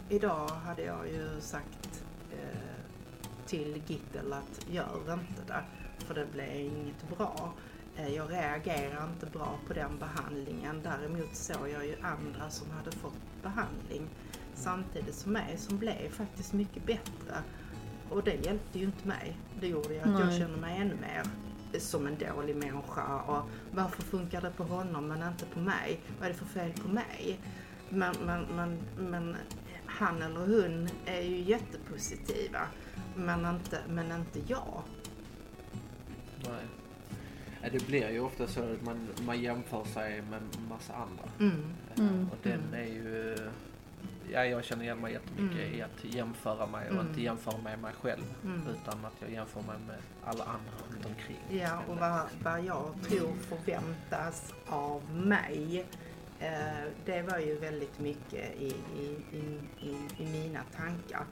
[0.08, 2.04] Idag hade jag ju sagt
[3.46, 5.64] till Gittel att gör inte det
[6.06, 7.52] för det blir inget bra.
[7.96, 10.82] Eh, Jag reagerar inte bra på den behandlingen.
[10.82, 14.08] Däremot såg jag ju andra som hade fått behandling
[14.54, 17.42] samtidigt som mig som blev faktiskt mycket bättre.
[18.10, 19.36] Och det hjälpte ju inte mig.
[19.60, 20.38] Det gjorde ju att jag Nej.
[20.38, 21.22] kände mig ännu mer
[21.80, 23.20] som en dålig människa.
[23.20, 23.42] Och
[23.72, 26.00] varför funkar det på honom men inte på mig?
[26.18, 27.40] Vad är det för fel på mig?
[27.88, 28.78] Men, men, men,
[29.10, 29.36] men
[29.86, 32.60] han eller hon är ju jättepositiva.
[33.16, 34.82] Men inte, men inte jag.
[36.42, 36.66] nej.
[37.66, 41.24] Ja, Det blir ju ofta så att man, man jämför sig med massa andra.
[41.40, 41.64] Mm.
[41.94, 42.28] Eh, Mm.
[42.30, 42.74] Och den Mm.
[42.74, 43.36] är ju
[44.32, 45.74] ja, jag känner igen mig jättemycket Mm.
[45.74, 47.06] i att jämföra mig och Mm.
[47.06, 48.34] inte jämföra med mig själv.
[48.44, 48.62] Mm.
[48.66, 51.60] Utan att jag jämför mig med alla andra runt omkring.
[51.60, 55.86] Ja, och vad, vad jag tror förväntas av mig,
[56.40, 61.24] eh, det var ju väldigt mycket i, i, i, i, i mina tankar.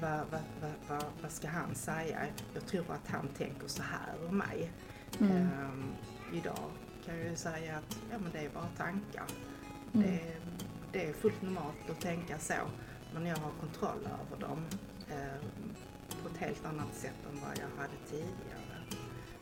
[0.00, 2.18] Vad, vad, vad, vad, vad ska han säga?
[2.54, 4.70] Jag tror att han tänker så här om mig.
[5.20, 5.32] Mm.
[5.32, 5.92] Ehm,
[6.32, 6.70] idag
[7.04, 9.26] kan jag ju säga att ja, men det är bara tankar.
[9.94, 10.06] Mm.
[10.06, 10.36] Det, är,
[10.92, 12.54] det är fullt normalt att tänka så,
[13.14, 14.64] men jag har kontroll över dem
[15.10, 15.74] ehm,
[16.22, 18.62] på ett helt annat sätt än vad jag hade tidigare.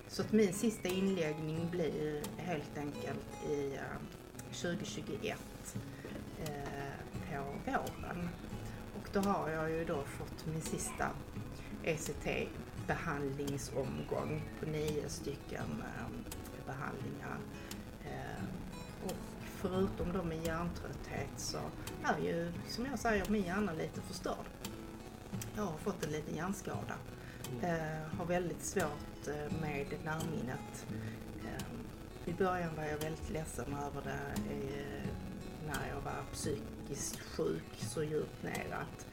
[0.09, 3.81] Så att min sista inläggning blir helt enkelt i eh,
[4.53, 5.39] 2021
[6.45, 6.51] eh,
[7.31, 8.29] på våren.
[8.97, 11.09] Och då har jag ju då fått min sista
[12.91, 16.07] ECT-behandlingsomgång på nio stycken eh,
[16.67, 17.39] behandlingar.
[18.05, 18.45] Eh,
[19.05, 21.59] och förutom då med hjärntrötthet så
[22.05, 24.45] är ju, som jag säger, min hjärna lite förstörd.
[25.57, 26.95] Jag har fått en liten hjärnskada.
[27.63, 30.87] Eh, har väldigt svårt eh, med närminnet.
[31.45, 35.09] Eh, I början var jag väldigt ledsen över det eh,
[35.67, 39.07] när jag var psykiskt sjuk så djupt ner att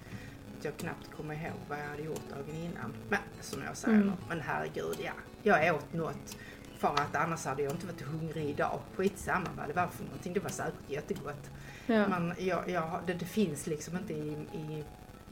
[0.59, 2.93] att jag knappt kommer ihåg vad jag hade gjort dagen innan.
[3.09, 4.11] Men som jag säger, Mm.
[4.29, 5.11] men herregud ja.
[5.43, 6.37] Jag åt något
[6.77, 8.79] för att annars hade jag inte varit hungrig idag.
[8.95, 10.33] Skitsamma vad det var för någonting.
[10.33, 11.49] Det var säkert jättegott.
[11.85, 12.07] Ja.
[12.07, 14.83] Men jag, jag, det, det finns liksom inte i, i,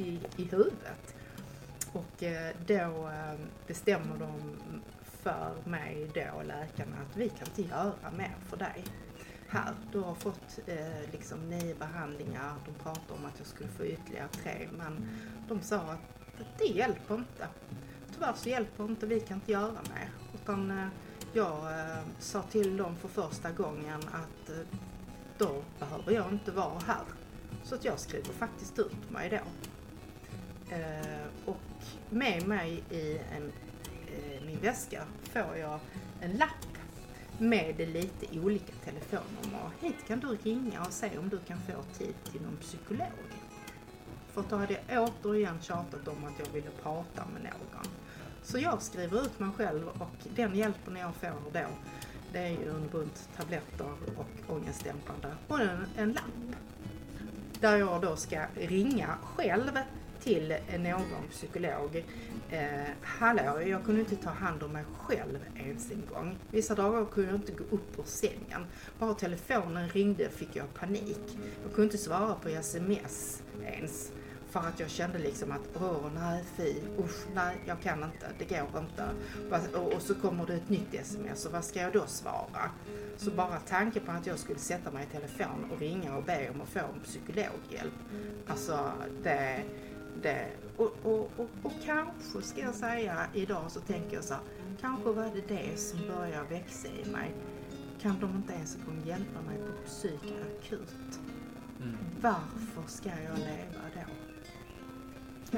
[0.03, 1.15] i, i huvudet.
[1.93, 2.73] Och eh, då
[3.09, 4.57] eh, bestämmer de
[5.23, 8.83] för mig då, läkarna, att vi kan inte göra mer för dig.
[9.55, 12.53] Här, du har fått eh, liksom nio behandlingar.
[12.65, 15.09] De pratade om att jag skulle få ytterligare tre, men
[15.47, 15.99] de sa att
[16.57, 17.47] det hjälper inte.
[18.13, 20.09] Tyvärr så hjälper inte, vi kan inte göra mer.
[20.33, 20.87] Utan eh,
[21.33, 24.79] jag eh, sa till dem för första gången att eh,
[25.37, 27.03] då behöver jag inte vara här.
[27.63, 29.39] Så att jag skriver faktiskt ut mig då.
[30.75, 31.57] Eh, och
[32.09, 33.51] med mig i en,
[34.07, 35.03] eh, min väska
[35.33, 35.79] får jag
[36.21, 36.74] en lapp
[37.37, 39.69] med lite olika telefonnummer.
[39.81, 43.07] Hit kan du ringa och se om du kan få tid till någon psykolog.
[44.33, 47.87] För då hade jag återigen tjatat om att jag ville prata med någon.
[48.43, 51.67] Så jag skriver ut mig själv och den hjälpen jag får då
[52.35, 56.57] det är ju en bunt tabletter och ångestdämpande och en, en lapp.
[57.59, 59.71] Där jag då ska ringa själv
[60.25, 62.05] till någon psykolog.
[62.49, 66.37] Eh, hallå, jag kunde inte ta hand om mig själv ens en gång.
[66.51, 68.65] Vissa dagar kunde jag inte gå upp ur sängen.
[68.99, 71.37] Bara telefonen ringde fick jag panik.
[71.63, 74.11] Jag kunde inte svara på sms ens.
[74.49, 78.45] För att jag kände liksom att, åh nej fy, usch nej jag kan inte, det
[78.45, 79.09] går inte.
[79.77, 82.69] Och, och så kommer det ett nytt sms och vad ska jag då svara?
[83.17, 86.49] Så bara tanken på att jag skulle sätta mig i telefon och ringa och be
[86.53, 87.93] om att få en psykologhjälp.
[88.47, 88.91] Alltså
[89.23, 89.63] det,
[90.25, 90.47] det
[90.77, 94.43] och, och, och, och kanske ska jag säga idag så tänker jag så här,
[94.81, 97.35] kanske var det det som började växa i mig.
[98.01, 101.19] Kan de inte ens en gång hjälpa mig på psyk akut?
[101.81, 101.97] Mm.
[102.21, 104.11] Varför ska jag leva då?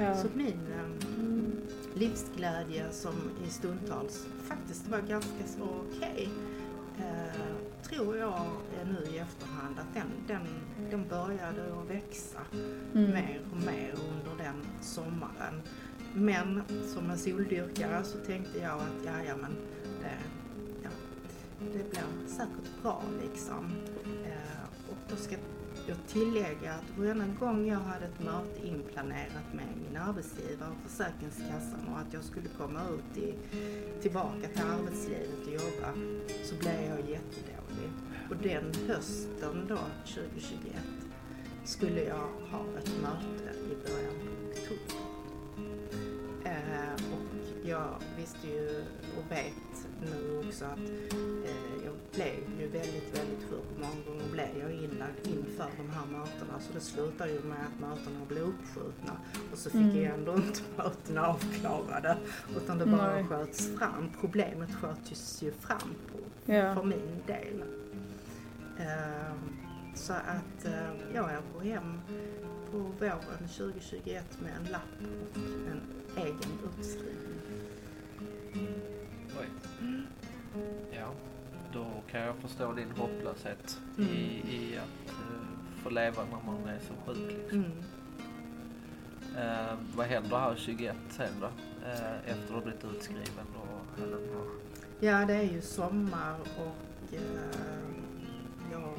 [0.00, 0.16] Ja.
[0.16, 1.56] Så min um,
[1.94, 3.14] livsglädje som
[3.46, 6.28] i stundtals faktiskt var ganska så okej.
[6.98, 7.42] Eh,
[7.82, 8.46] tror jag
[8.84, 10.46] nu i efterhand att den, den,
[10.90, 12.38] den började att växa
[12.94, 13.10] Mm.
[13.10, 15.62] mer och mer under den sommaren.
[16.14, 16.62] Men
[16.94, 19.56] som en soldyrkare så tänkte jag att ja, ja men
[20.02, 20.18] det,
[20.82, 20.90] ja,
[21.60, 23.72] det blir säkert bra liksom.
[24.24, 25.36] Eh, och då ska
[25.88, 31.88] jag tillägga att varenda gång jag hade ett möte inplanerat med min arbetsgivare och Försäkringskassan
[31.92, 33.34] och att jag skulle komma ut i,
[34.02, 35.92] tillbaka till arbetslivet och jobba
[36.44, 37.90] så blev jag jättedålig.
[38.30, 40.74] Och den hösten då, 2021,
[41.64, 45.08] skulle jag ha ett möte i början på oktober.
[46.44, 48.84] Eh, och jag visste ju
[49.18, 49.67] och vet
[50.00, 50.78] nu också att
[51.44, 53.64] eh, jag blev ju väldigt, väldigt sjuk.
[53.80, 57.80] Många gånger blev jag inlagd inför de här mötena så det slutade ju med att
[57.80, 59.12] mötena blev uppskjutna
[59.52, 59.96] och så fick Mm.
[60.02, 62.16] jag ändå inte mötena avklarade
[62.56, 63.24] utan det bara Nej.
[63.24, 64.10] sköts fram.
[64.20, 66.18] Problemet sköts ju fram på,
[66.52, 66.74] Ja.
[66.74, 67.62] för min del.
[68.78, 69.32] Eh,
[69.94, 72.00] så att eh, jag går hem
[72.72, 74.82] på våren 2021 med en lapp
[75.32, 75.38] och
[75.70, 75.80] en
[76.24, 77.14] egen utskrivning.
[79.40, 79.48] Oj.
[80.92, 81.12] Ja,
[81.72, 84.10] då kan jag förstå din hopplöshet Mm.
[84.10, 87.32] i, i att uh, få leva när man är så sjuk.
[87.32, 87.58] Liksom.
[87.58, 87.72] Mm.
[89.36, 91.46] Eh, vad händer här 21 sen då?
[91.86, 94.48] Eh, efter att ha blivit utskriven och den här...
[95.00, 97.20] Ja, det är ju sommar och eh,
[98.72, 98.98] jag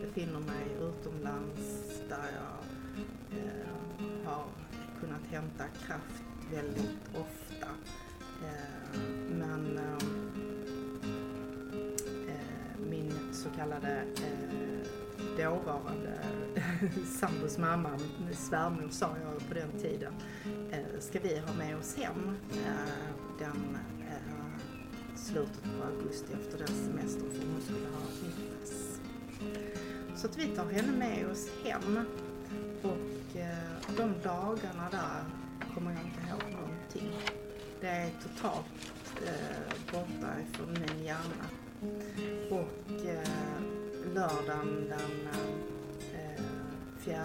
[0.00, 2.58] befinner mig utomlands där jag
[5.30, 7.66] hämta kraft väldigt ofta.
[8.42, 10.06] Eh, men eh,
[12.28, 14.04] eh, min så kallade
[15.36, 16.18] dåvarande
[17.20, 17.98] sambos mamma,
[18.32, 20.12] svärmor sa jag på den tiden,
[20.98, 22.36] ska vi ha med oss hem
[23.38, 23.78] den
[25.16, 29.00] slutet på augusti efter den semestern för hon skulle ha mittpass.
[30.16, 32.04] Så att vi tar henne med oss hem
[32.82, 33.36] och
[33.96, 35.24] de dagarna där
[35.74, 37.37] kommer jag inte ihåg någonting.
[37.80, 38.92] Det är totalt
[39.26, 41.44] eh, borta ifrån min hjärna.
[42.50, 43.62] Och eh,
[44.14, 45.28] lördagen den
[46.14, 46.42] eh,
[46.98, 47.16] 4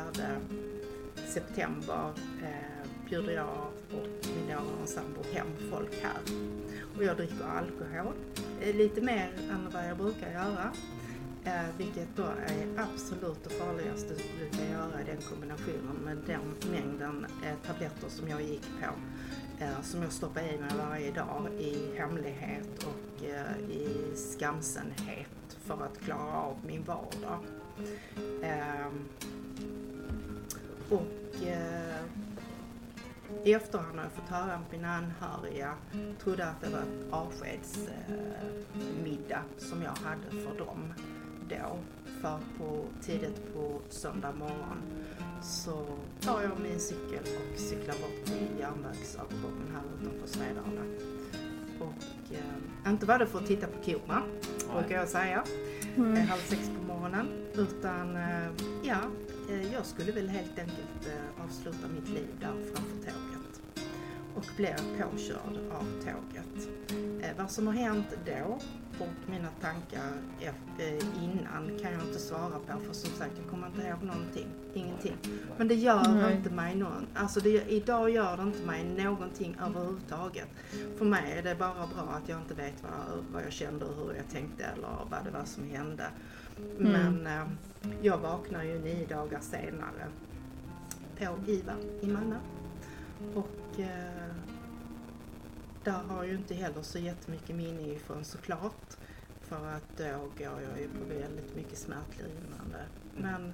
[1.28, 2.12] september
[2.44, 6.22] eh, bjuder jag och min dåvarande sambo hem folk här.
[6.98, 8.14] Och jag dricker alkohol,
[8.62, 10.72] eh, lite mer än vad jag brukar göra.
[11.46, 16.72] Eh, vilket då är absolut det farligaste du brukar göra i den kombinationen med den
[16.72, 18.88] mängden eh, tabletter som jag gick på.
[19.64, 25.84] Eh, som jag stoppar i mig varje dag i hemlighet och eh, i skamsenhet för
[25.84, 27.40] att klara av min vardag.
[28.44, 29.06] Ehm,
[30.90, 32.02] och eh,
[33.44, 35.76] i efterhand har jag fått höra att mina anhöriga
[36.24, 40.94] trodde att det var ett avskedsmiddag som jag hade för dem
[41.50, 41.78] då.
[42.22, 44.82] För på, tidigt på söndag morgon
[45.44, 45.86] så
[46.22, 50.82] tar jag min cykel och cyklar bort till järnvägsövergången här utanför Svedala.
[51.80, 54.24] Och eh, inte var det för att titta på korna,
[54.80, 55.44] brukar jag säga,
[55.98, 56.14] Mm.
[56.14, 57.28] eh, halv sex på morgonen.
[57.56, 58.48] Utan eh,
[58.84, 58.98] ja,
[59.50, 63.43] eh, jag skulle väl helt enkelt eh, avsluta mitt liv där framför tåget.
[64.36, 66.70] Och blev påkörd av tåget.
[67.22, 68.60] Eh, vad som har hänt då
[69.00, 70.12] och mina tankar
[70.78, 74.48] eh, innan kan jag inte svara på för som sagt jag kommer inte ihåg någonting.
[74.74, 75.18] Ingenting.
[75.58, 76.36] Men det gör Nej.
[76.36, 80.48] inte mig någon, alltså det, idag gör det inte mig någonting överhuvudtaget.
[80.98, 83.96] För mig är det bara bra att jag inte vet vad, vad jag kände och
[83.96, 86.04] hur jag tänkte eller vad det var som hände.
[86.78, 87.44] Men eh,
[88.02, 90.08] jag vaknar ju nio dagar senare
[91.18, 92.36] på IVA i Malmö.
[93.36, 94.23] Och eh,
[95.84, 98.98] där har jag ju inte heller så jättemycket minne ifrån såklart.
[99.42, 102.86] För att då går jag ju på väldigt mycket smärtlindrande.
[103.16, 103.54] Men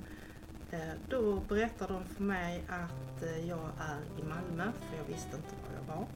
[0.72, 5.36] eh, då berättar de för mig att eh, jag är i Malmö, för jag visste
[5.36, 6.08] inte var jag var.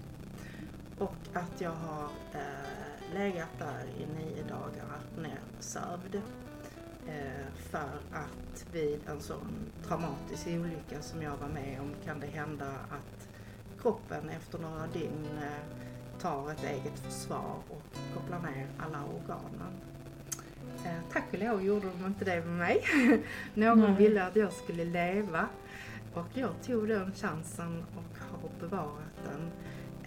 [0.97, 6.21] Och att jag har eh, legat där i nio dagar nersövd.
[7.07, 12.27] Eh, för att vid en sån traumatisk olycka som jag var med om kan det
[12.27, 13.27] hända att
[13.81, 15.83] kroppen efter några dygn eh,
[16.23, 19.73] tar ett eget försvar och kopplar ner alla organen.
[20.85, 22.83] Eh, tack och lov gjorde de inte det med mig.
[23.53, 23.95] Någon Nej.
[23.95, 25.47] ville att jag skulle leva
[26.13, 29.51] och jag tog den chansen och har bevarat den.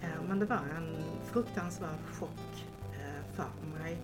[0.01, 0.95] Eh, men det var en
[1.25, 3.97] fruktansvärd chock eh, för mig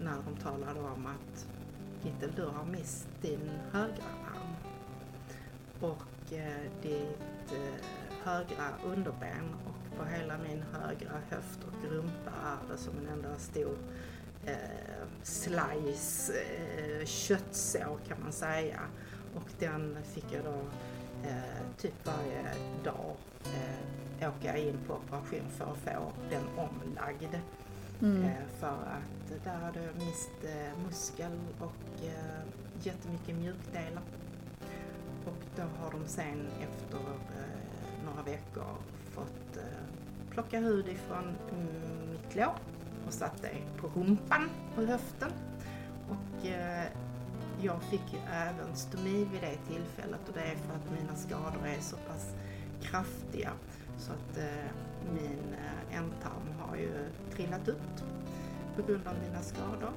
[0.00, 1.46] när de talade om att
[2.02, 4.04] Kittel, du har mist din högra
[4.34, 4.54] arm
[5.80, 7.84] och eh, ditt eh,
[8.24, 9.54] högra underben
[9.98, 13.76] på hela min högra höft och rumpa är det som en enda stor
[14.46, 18.80] eh, slice eh, köttsår kan man säga.
[19.34, 20.60] Och den fick jag då
[21.28, 22.42] eh, typ varje
[22.84, 27.34] dag eh, åka in på operation för att få den omlagd.
[28.02, 28.24] Mm.
[28.24, 32.42] Eh, för att där hade jag mist eh, muskel och eh,
[32.82, 34.02] jättemycket mjukdelar.
[35.26, 38.76] Och då har de sen efter eh, några veckor
[39.10, 39.56] fått
[40.30, 42.54] plockade plocka hud ifrån mm, mitt lår
[43.06, 43.44] och satt
[43.80, 45.30] på rumpan och höften.
[46.08, 46.86] Och eh,
[47.62, 51.66] jag fick ju även stomi vid det tillfället och det är för att mina skador
[51.66, 52.34] är så pass
[52.82, 53.50] kraftiga
[53.98, 54.70] så att eh,
[55.12, 56.90] min eh, ändtarm har ju
[57.34, 58.04] trillat ut
[58.76, 59.92] på grund av mina skador.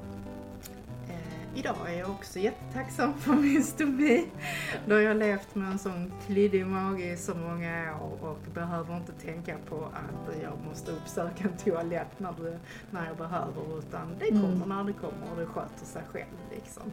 [1.10, 4.28] Eh, idag är jag också jättetacksam för min stomi.
[4.88, 8.98] Då har jag levt med en sån klyddig mage i så många år och behöver
[8.98, 12.58] inte tänka på att jag måste uppsöka en toalett när, du,
[12.92, 14.70] när jag behöver utan det kommer Mm.
[14.70, 16.84] när det kommer och det sköter sig själv liksom.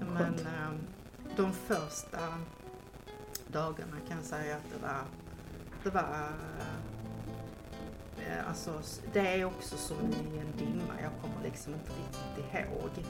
[0.00, 0.40] Men Skönt.
[0.40, 0.70] eh,
[1.36, 2.18] de första
[3.48, 5.00] dagarna kan jag säga att det var,
[5.84, 6.28] det var
[8.26, 8.80] eh, alltså
[9.12, 10.92] det är också som i en dimma.
[11.02, 13.06] Jag kommer liksom inte riktigt ihåg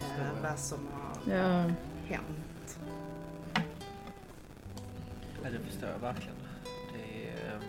[0.00, 1.62] eh, vad som har Ja.
[2.06, 2.78] hänt.
[5.42, 6.36] Ja, det förstår jag verkligen.
[6.92, 7.60] Det är,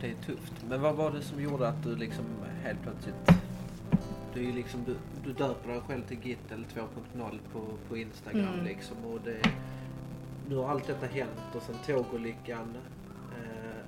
[0.00, 0.52] det är tufft.
[0.68, 2.24] Men vad var det som gjorde att du liksom
[2.62, 3.14] helt plötsligt...
[4.34, 8.64] Du, är liksom, du, du döper dig själv till Gittel 2.0 på, på Instagram Mm.
[8.64, 8.96] liksom.
[9.04, 9.50] Och det,
[10.48, 12.74] nu har allt detta hänt och sen tågolyckan.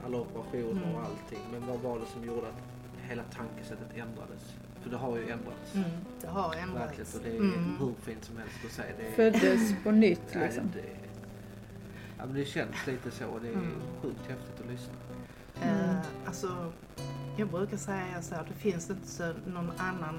[0.07, 0.95] alla operationer Mm.
[0.95, 1.39] och allting.
[1.53, 2.63] Men vad var det som gjorde att
[3.09, 4.55] hela tankesättet ändrades?
[4.87, 5.75] För det har ju ändrats.
[5.75, 7.15] Mm, det har ändrats.
[7.15, 7.77] Och det är Mm.
[7.79, 8.93] hur fint som helst att säga.
[8.99, 10.71] Det är, Föddes på nytt Nej, liksom.
[10.75, 10.85] det,
[12.19, 13.73] ja, men det känns lite så och det är Mm.
[14.03, 14.95] sjukt häftigt att lyssna.
[15.63, 15.91] Mm.
[15.91, 16.73] Eh, alltså,
[17.37, 20.19] jag brukar säga så här, det finns inte så någon annan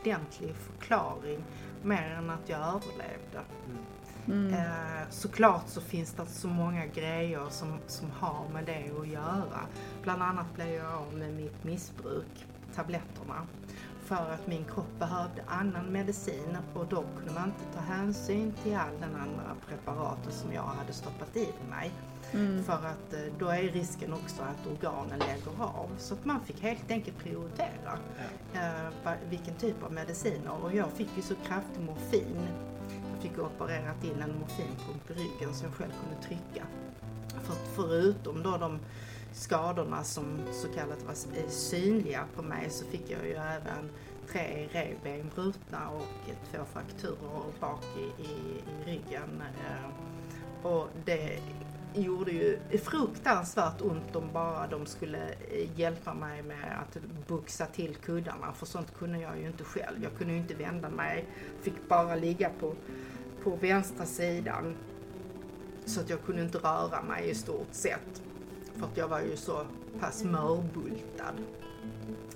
[0.00, 1.44] ordentlig förklaring
[1.82, 3.40] mer än att jag överlevde.
[3.66, 4.46] Mm.
[4.46, 4.54] Mm.
[4.54, 9.60] Eh, såklart så finns det så många grejer som, som har med det att göra.
[10.02, 13.46] Bland annat blev jag av med mitt missbruk, tabletterna.
[14.12, 18.76] För att min kropp behövde annan medicin och då kunde man inte ta hänsyn till
[18.76, 21.90] all den andra preparaten som jag hade stoppat i mig.
[22.32, 22.64] Mm.
[22.64, 25.88] För att eh, då är risken också att organen lägger av.
[25.98, 27.98] Så att man fick helt enkelt prioritera
[28.54, 30.52] eh, vilken typ av mediciner.
[30.62, 32.48] Och jag fick ju så kraftig morfin.
[33.12, 36.66] Jag fick opererat in en morfinpump i ryggen som jag själv kunde trycka.
[37.42, 38.78] För, förutom då de
[39.32, 41.14] skadorna som så kallat var
[41.48, 43.90] synliga på mig så fick jag ju även
[44.28, 46.06] tre revben brutna och
[46.50, 49.42] två frakturer bak i, i, i ryggen.
[49.42, 51.38] Eh, och det
[51.94, 57.96] gjorde ju fruktansvärt ont om bara de skulle eh, hjälpa mig med att buxa till
[57.96, 60.02] kuddarna för sånt kunde jag ju inte själv.
[60.02, 61.26] Jag kunde ju inte vända mig,
[61.62, 62.74] fick bara ligga på,
[63.42, 64.76] på vänstra sidan
[65.84, 68.22] så att jag kunde inte röra mig i stort sett.
[68.76, 69.66] För att jag var ju så
[70.00, 71.34] pass mörbultad.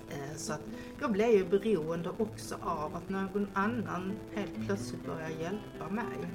[0.09, 0.61] Eh, Så att
[1.01, 6.29] jag blev ju beroende också av att någon annan helt plötsligt började hjälpa mig.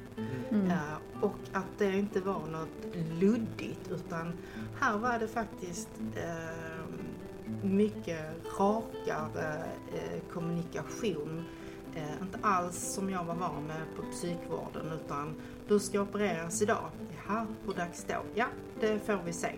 [0.51, 0.67] Mm.
[0.71, 4.33] Eh, och att det inte var något luddigt utan
[4.81, 6.85] här var det faktiskt eh,
[7.63, 8.27] mycket
[8.59, 9.65] rakare
[10.33, 11.45] kommunikation.
[12.23, 15.35] Inte alls som jag var van med på psykvården utan
[15.69, 16.91] du ska opereras idag.
[17.27, 18.15] Jaha, hur dags då?
[18.35, 18.47] Ja,
[18.81, 19.53] det får vi se.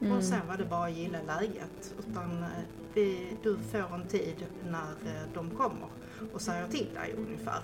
[0.00, 0.12] Mm.
[0.16, 1.94] Och sen var det bara att gilla läget.
[1.98, 2.48] Utan eh,
[2.94, 5.88] vi, du får en tid när eh, de kommer
[6.34, 7.62] och säger till dig ungefär.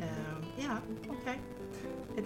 [0.00, 0.76] Eh, ja,
[1.08, 1.40] okej.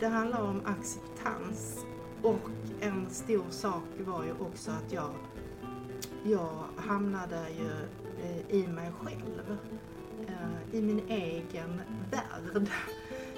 [0.01, 1.85] Det handlar om acceptans
[2.23, 2.41] och
[2.81, 5.11] en stor sak var ju också att jag,
[6.25, 7.71] jag hamnade ju
[8.25, 9.59] eh, i mig själv.
[10.29, 11.81] Eh, I min egen
[12.11, 12.69] värld.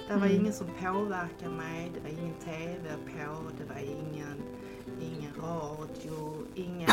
[0.09, 0.41] Det var Mm.
[0.41, 4.43] ingen som påverkade mig, det var ingen TV på, det var ingen
[5.43, 6.91] radio, ingen,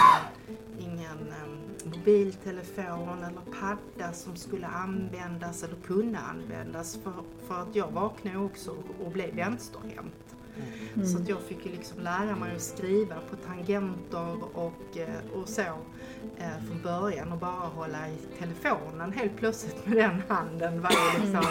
[0.80, 7.14] ingen um, mobiltelefon eller padda som skulle användas eller kunna användas för,
[7.48, 8.76] för att jag vaknade också
[9.06, 10.36] och blev vänsterhänt.
[10.94, 11.08] Mm.
[11.08, 15.50] Så att jag fick ju liksom lära mig att skriva på tangenter och, eh, och
[15.50, 15.62] så
[16.38, 21.22] eh, från början och bara hålla i telefonen helt plötsligt med den handen var ju
[21.22, 21.46] liksom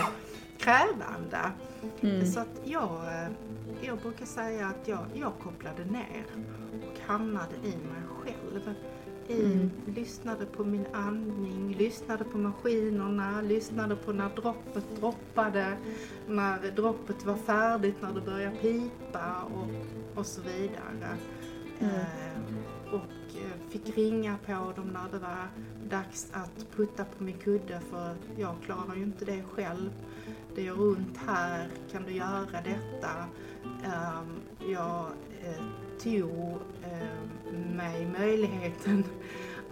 [0.59, 1.53] krävande.
[2.01, 2.27] Mm.
[2.27, 3.29] Så att jag, eh,
[3.81, 6.25] jag brukar säga att jag, jag kopplade ner
[7.07, 8.75] hamnade i mig själv.
[9.29, 9.71] I, Mm.
[9.87, 15.77] Lyssnade på min andning, lyssnade på maskinerna, lyssnade på när droppet droppade,
[16.29, 19.69] när droppet var färdigt, när det började pipa och,
[20.19, 21.17] och så vidare.
[21.81, 21.95] Mm.
[21.95, 25.49] Eh, och eh, fick ringa på dem när det var
[25.89, 29.91] dags att putta på min kudde för jag klarar ju inte det själv.
[30.55, 33.11] Det gör ont här, kan du göra detta?
[33.85, 34.41] Ehm,
[34.73, 35.07] jag
[35.43, 35.65] eh,
[36.03, 37.29] tog eh,
[37.77, 39.05] mig möjligheten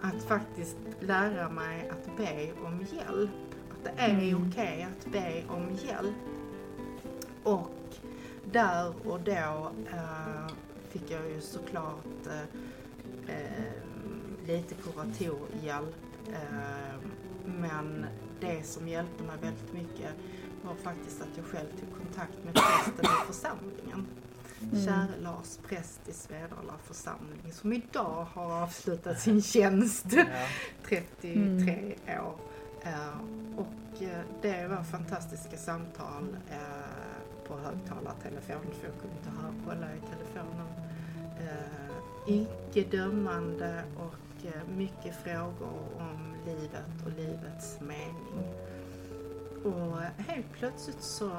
[0.01, 3.29] att faktiskt lära mig att be om hjälp.
[3.71, 4.47] Att det är Mm.
[4.49, 6.15] okej att be om hjälp.
[7.43, 7.69] Och
[8.51, 10.47] där och då eh,
[10.89, 13.63] fick jag ju såklart eh, eh,
[14.47, 15.95] lite kuratorhjälp.
[16.27, 16.95] Eh,
[17.45, 18.05] men
[18.39, 20.11] det som hjälpte mig väldigt mycket
[20.63, 24.07] var faktiskt att jag själv tog kontakt med prästen i församlingen.
[24.63, 24.85] Mm.
[24.85, 30.05] Käre Lars, präst i Svedala församling som idag har avslutat sin tjänst.
[30.09, 30.25] Ja.
[30.85, 32.35] 33 år.
[32.83, 33.17] Eh,
[33.57, 39.87] och eh, det var fantastiska samtal eh, på högtalartelefon för jag kunde inte hö- hålla
[39.95, 40.67] i telefonen.
[42.27, 44.45] Icke dömande och
[44.77, 48.53] mycket frågor om livet och livets mening.
[49.63, 51.31] Och helt plötsligt så,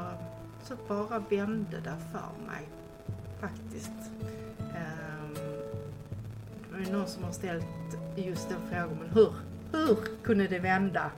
[0.65, 2.69] så bara vände det för mig
[3.43, 3.93] faktiskt.
[4.61, 7.65] Ehm, det var ju någon som har ställt
[8.17, 9.33] just den frågan, men hur,
[9.73, 11.11] hur kunde det vända?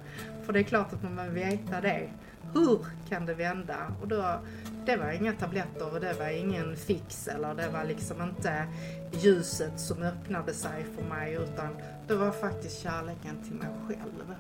[0.45, 2.11] För det är klart att man vill veta det.
[2.55, 3.77] Hur kan det vända?
[4.03, 4.41] Och då,
[4.87, 8.66] det var inga tabletter och det var ingen fix eller det var liksom inte
[9.12, 11.68] ljuset som öppnade sig för mig utan
[12.07, 14.35] det var faktiskt kärleken till mig själv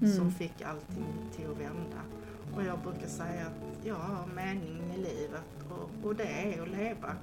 [0.00, 0.32] som Mm.
[0.32, 1.04] fick allting
[1.36, 2.00] till att vända.
[2.56, 6.24] Och jag brukar säga att jag har mening i livet och, och det
[6.54, 7.16] är att leva.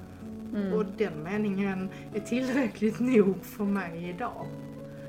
[0.56, 0.74] Mm.
[0.74, 4.46] Och den meningen är tillräckligt nog för mig idag.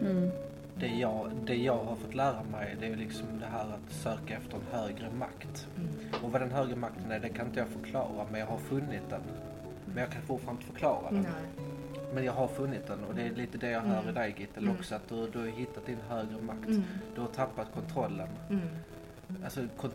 [0.01, 0.31] Mm.
[0.77, 4.37] Det jag, det jag har fått lära mig det är liksom det här att söka
[4.37, 5.67] efter en högre makt.
[5.77, 5.89] Mm.
[6.25, 9.11] Och vad den högre makten är det kan inte jag förklara men jag har funnit
[9.11, 9.21] den.
[9.87, 11.23] Men jag kan fortfarande inte förklara den.
[11.23, 11.67] Nej.
[12.15, 14.09] Men jag har funnit den och det är lite det jag hör Mm.
[14.11, 14.77] i dig Gittel Mm.
[14.79, 14.95] också.
[14.95, 16.69] Att du, du har hittat din högre makt.
[16.69, 16.83] Mm.
[17.15, 18.29] Du har tappat kontrollen.
[19.31, 19.45] Mm.
[19.45, 19.91] Alltså, kon,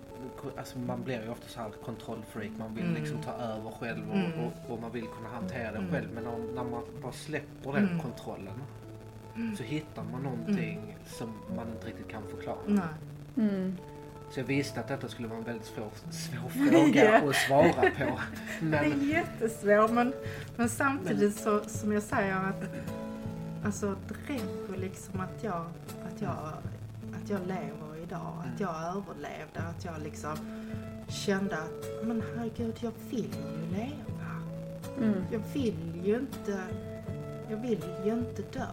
[0.58, 2.52] alltså man blir ju ofta så här kontrollfreak.
[2.58, 2.96] Man vill Mm.
[3.02, 4.32] liksom ta över själv och, Mm.
[4.40, 5.92] och, och man vill kunna hantera det Mm.
[5.92, 6.08] själv.
[6.16, 8.00] Men när, när man bara släpper den Mm.
[8.00, 8.54] kontrollen
[9.58, 12.58] så hittar man någonting som man inte riktigt kan förklara.
[12.68, 12.84] Nej.
[13.50, 13.78] Mm.
[14.32, 17.30] Så jag visste att detta skulle vara en väldigt svår, svår fråga Ja.
[17.30, 17.90] att svara på.
[18.60, 20.14] Det Men är jättesvårt men,
[20.56, 22.64] men samtidigt så som jag säger att
[23.66, 25.66] alltså det räcker liksom att jag,
[26.08, 26.32] att jag,
[27.24, 28.54] att jag lever idag, Mm.
[28.54, 30.38] att jag överlevde, att jag liksom
[31.08, 34.32] kände att men herregud jag vill ju leva.
[34.98, 35.24] Mm.
[35.32, 36.60] Jag vill ju inte,
[37.50, 38.68] jag vill ju inte dö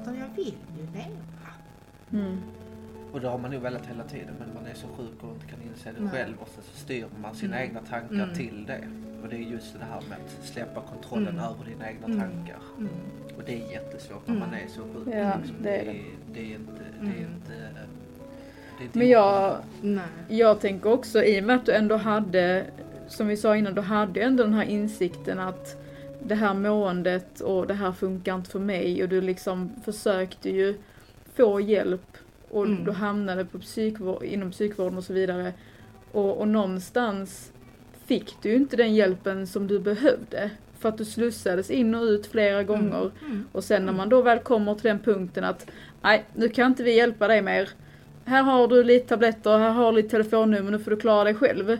[0.00, 1.50] utan jag vill ju leva.
[2.12, 2.40] Mm.
[3.12, 5.46] Och det har man nog velat hela tiden men man är så sjuk och inte
[5.46, 6.10] kan inse det Nej.
[6.12, 7.68] själv och så styr man sina Mm.
[7.68, 8.34] egna tankar Mm.
[8.34, 8.88] till det.
[9.22, 11.44] Och det är just det här med att släppa kontrollen Mm.
[11.44, 12.20] över dina egna Mm.
[12.20, 12.58] tankar.
[12.78, 12.88] Mm.
[13.36, 14.48] Och det är jättesvårt när Mm.
[14.50, 15.14] man är så sjuk.
[15.14, 15.56] Ja, liksom.
[15.62, 16.02] det är det.
[16.32, 16.72] det är inte...
[17.00, 17.34] Det är Mm.
[17.34, 17.80] inte, det är inte
[18.92, 20.04] Men jag, Nej.
[20.28, 22.64] jag tänker också i och med att du ändå hade,
[23.08, 25.76] som vi sa innan, du hade ändå den här insikten att
[26.22, 30.74] det här måendet och det här funkar inte för mig och du liksom försökte ju
[31.34, 32.16] få hjälp
[32.50, 32.84] och Mm.
[32.84, 35.52] du hamnade på psykvård, inom psykvården och så vidare.
[36.12, 37.52] Och, och någonstans
[38.06, 40.50] fick du inte den hjälpen som du behövde.
[40.78, 43.10] För att du slussades in och ut flera gånger.
[43.26, 43.44] Mm.
[43.52, 45.66] Och sen när man då väl kommer till den punkten att
[46.02, 47.68] nej, nu kan inte vi hjälpa dig mer.
[48.24, 51.34] Här har du lite tabletter, här har du lite telefonnummer, nu får du klara dig
[51.34, 51.78] själv.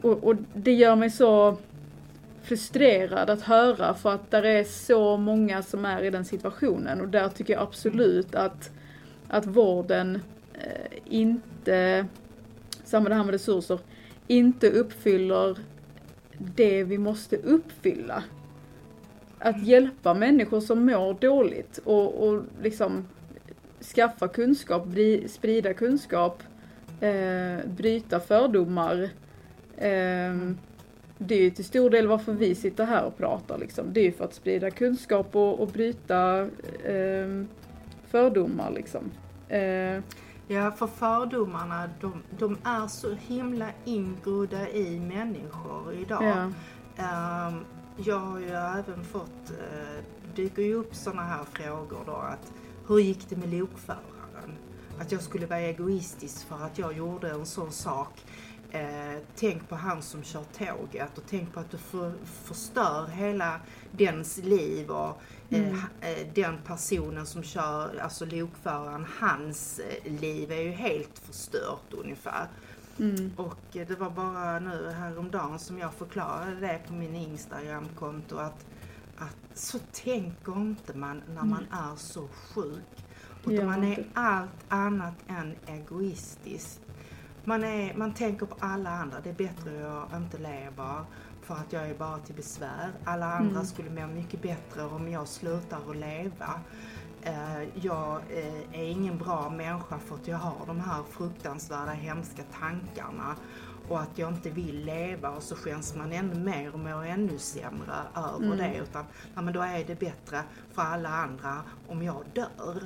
[0.00, 1.58] Och, och det gör mig så
[2.42, 7.08] frustrerad att höra för att där är så många som är i den situationen och
[7.08, 8.70] där tycker jag absolut att,
[9.28, 10.22] att vården
[10.54, 12.06] eh, inte,
[12.84, 13.78] samma det här med resurser,
[14.26, 15.58] inte uppfyller
[16.38, 18.24] det vi måste uppfylla.
[19.38, 23.08] Att hjälpa människor som mår dåligt och, och liksom
[23.82, 26.42] skaffa kunskap, bli, sprida kunskap,
[27.00, 29.02] eh, bryta fördomar.
[29.76, 30.34] Eh,
[31.18, 33.92] det är ju till stor del varför vi sitter här och pratar liksom.
[33.92, 36.40] Det är ju för att sprida kunskap och, och bryta
[36.84, 37.44] eh,
[38.10, 39.10] fördomar liksom.
[39.48, 40.02] Eh,
[40.52, 46.22] Ja, för fördomarna de, de är så himla ingrodda i människor idag.
[46.24, 46.50] ja.
[47.04, 47.64] Ehm,
[47.96, 50.04] jag har ju även fått, uh,
[50.34, 52.52] dyker ju upp sådana här frågor då att
[52.90, 54.56] hur gick det med lokföraren?
[54.98, 58.24] Att jag skulle vara egoistisk för att jag gjorde en sån sak.
[58.70, 62.12] Eh, tänk på han som kör tåget och tänk på att du för,
[62.44, 63.60] förstör hela
[63.90, 65.78] dens liv och eh, Mm.
[66.00, 72.48] eh, den personen som kör, alltså lokföraren, hans eh, liv är ju helt förstört ungefär.
[72.98, 73.32] Mm.
[73.36, 78.66] Och det var bara nu häromdagen som jag förklarade det på min Instagramkonto att,
[79.20, 83.04] att så tänker inte man när man är så sjuk.
[83.44, 86.80] Utan Ja, man är allt annat än egoistisk.
[87.44, 89.20] Man, är, man tänker på alla andra.
[89.20, 91.04] Det är bättre att jag inte lever
[91.42, 92.90] för att jag är bara till besvär.
[93.04, 93.64] Alla andra Mm.
[93.66, 96.60] skulle må mycket bättre om jag slutar att leva.
[97.22, 102.42] Eh, jag eh, är ingen bra människa för att jag har de här fruktansvärda hemska
[102.60, 103.36] tankarna
[103.90, 107.38] och att jag inte vill leva och så skäms man ännu mer och mår ännu
[107.38, 108.58] sämre över Mm.
[108.58, 108.76] det.
[108.78, 112.82] Utan ja, men då är det bättre för alla andra om jag dör.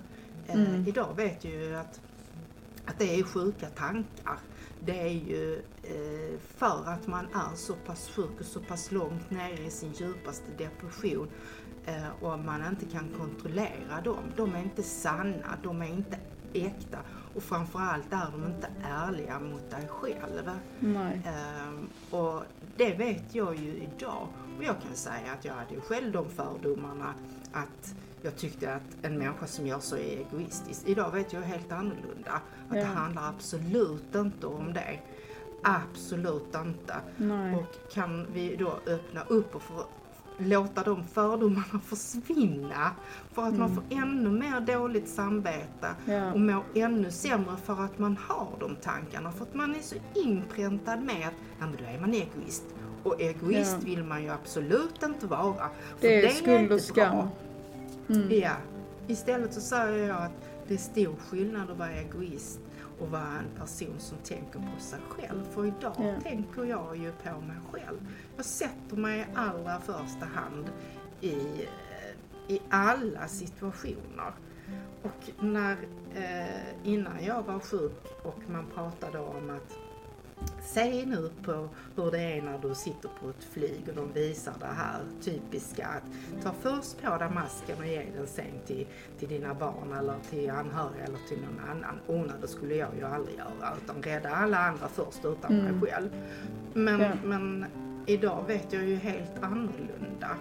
[0.46, 0.88] Eh, Mm.
[0.88, 2.00] Idag vet jag ju att,
[2.86, 4.38] att det är sjuka tankar.
[4.80, 9.30] Det är ju eh, för att man är så pass sjuk och så pass långt
[9.30, 11.28] nere i sin djupaste depression
[11.86, 14.24] eh, och man inte kan kontrollera dem.
[14.36, 16.16] De är inte sanna, de är inte
[16.52, 16.98] äkta
[17.34, 20.50] och framförallt är de inte ärliga mot dig själv.
[20.80, 21.22] Nej.
[21.26, 22.42] Ehm, och
[22.76, 24.28] det vet jag ju idag.
[24.58, 27.14] Och jag kan säga att jag hade ju själv de fördomarna
[27.52, 30.82] att jag tyckte att en människa som jag så är egoistisk.
[30.86, 32.32] Idag vet jag helt annorlunda.
[32.32, 32.86] Att det Ja.
[32.86, 34.98] handlar absolut inte om det.
[35.62, 36.94] Absolut inte.
[37.16, 37.54] Nej.
[37.56, 39.84] Och kan vi då öppna upp och få,
[40.38, 42.90] låta de fördomarna försvinna
[43.32, 43.74] för att man Mm.
[43.74, 46.32] får ännu mer dåligt samvete Ja.
[46.32, 49.32] och mår ännu sämre för att man har de tankarna.
[49.32, 52.64] För att man är så inpräntad med att ja, men då är man egoist.
[53.02, 53.86] Och egoist Ja.
[53.86, 55.54] vill man ju absolut inte vara.
[55.98, 57.28] För Det är skuld inte och skam.
[58.08, 58.28] Mm.
[58.30, 58.50] Ja.
[59.06, 60.32] Istället så säger jag att
[60.68, 62.60] det är stor skillnad att vara egoist
[63.00, 65.42] och vara en person som tänker på sig själv.
[65.54, 66.14] För idag Ja.
[66.22, 67.98] tänker jag ju på mig själv.
[68.36, 70.70] Jag sätter mig i allra första hand
[71.20, 74.32] i, eh, i alla situationer.
[75.02, 75.76] Och när,
[76.14, 76.56] eh,
[76.88, 79.78] innan jag var sjuk och man pratade om att
[80.62, 84.52] Se nu på hur det är när du sitter på ett flyg och de visar
[84.60, 88.86] det här typiska att ta först på dig masken och ge den sen till,
[89.18, 92.00] till dina barn eller till anhöriga eller till någon annan.
[92.06, 95.78] Oh, nej, det skulle jag ju aldrig göra utan rädda alla andra först utan Mm.
[95.78, 96.10] mig själv.
[96.72, 97.12] Men, Ja.
[97.24, 97.66] men
[98.06, 100.36] idag vet jag ju helt annorlunda.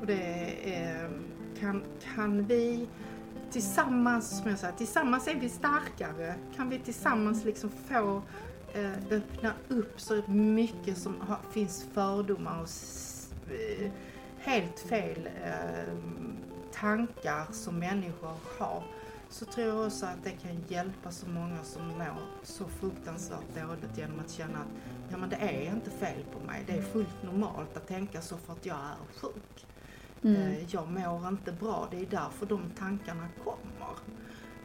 [0.00, 1.10] Och det är,
[1.60, 2.88] kan, kan vi
[3.50, 6.34] tillsammans, som jag säger, tillsammans är vi starkare.
[6.56, 8.22] Kan vi tillsammans liksom få
[8.74, 12.68] eh, öppna upp så mycket som har, finns fördomar och
[13.52, 13.90] eh,
[14.38, 15.94] helt fel eh,
[16.72, 18.82] tankar som människor har
[19.28, 23.98] så tror jag också att det kan hjälpa så många som mår så fruktansvärt dåligt
[23.98, 27.22] genom att känna att ja men det är inte fel på mig, det är fullt
[27.22, 29.66] normalt att tänka så för att jag är sjuk.
[30.22, 30.42] Mm.
[30.42, 33.94] Eh, Jag mår inte bra, det är därför de tankarna kommer.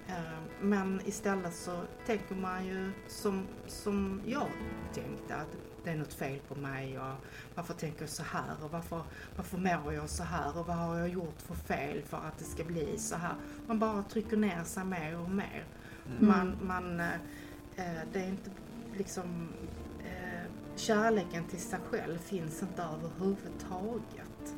[0.08, 4.48] Eh, Men istället så tänker man ju som, som jag
[4.94, 5.48] tänkte att
[5.84, 7.16] det är något fel på mig och
[7.56, 9.02] varför tänker jag så här och varför,
[9.36, 12.44] varför mår jag så här och vad har jag gjort för fel för att det
[12.44, 13.36] ska bli så här.
[13.68, 15.66] Man bara trycker ner sig mer och mer.
[16.20, 16.28] Mm.
[16.28, 18.50] Man, man, eh, det är inte
[18.98, 19.50] liksom
[20.82, 24.56] kärleken till sig själv finns inte överhuvudtaget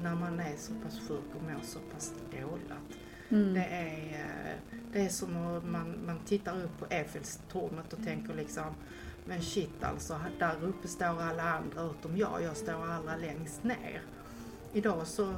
[0.00, 2.98] när man är så pass sjuk och mår så pass dåligt.
[3.28, 3.54] Mm.
[3.54, 8.34] Det är, eh, det är som att man, man tittar upp på Eiffeltornet och tänker
[8.34, 8.64] liksom
[9.24, 14.02] men shit alltså, där uppe står alla andra utom jag, jag står allra längst ner.
[14.72, 15.34] Idag så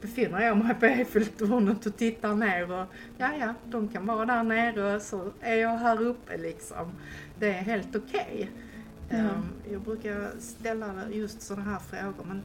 [0.00, 2.86] befinner jag mig på Eiffeltornet och tittar ner och
[3.18, 6.92] ja, ja, de kan vara där nere och så är jag här uppe liksom.
[7.38, 8.50] Det är helt okej.
[8.54, 8.67] Ja.
[9.10, 12.42] Ehm, Jag brukar ställa just sådana här frågor, men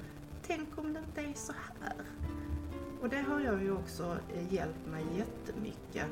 [0.48, 1.94] tänk om det inte är så här?
[3.02, 6.06] Och det har jag ju också eh, hjälpt mig jättemycket.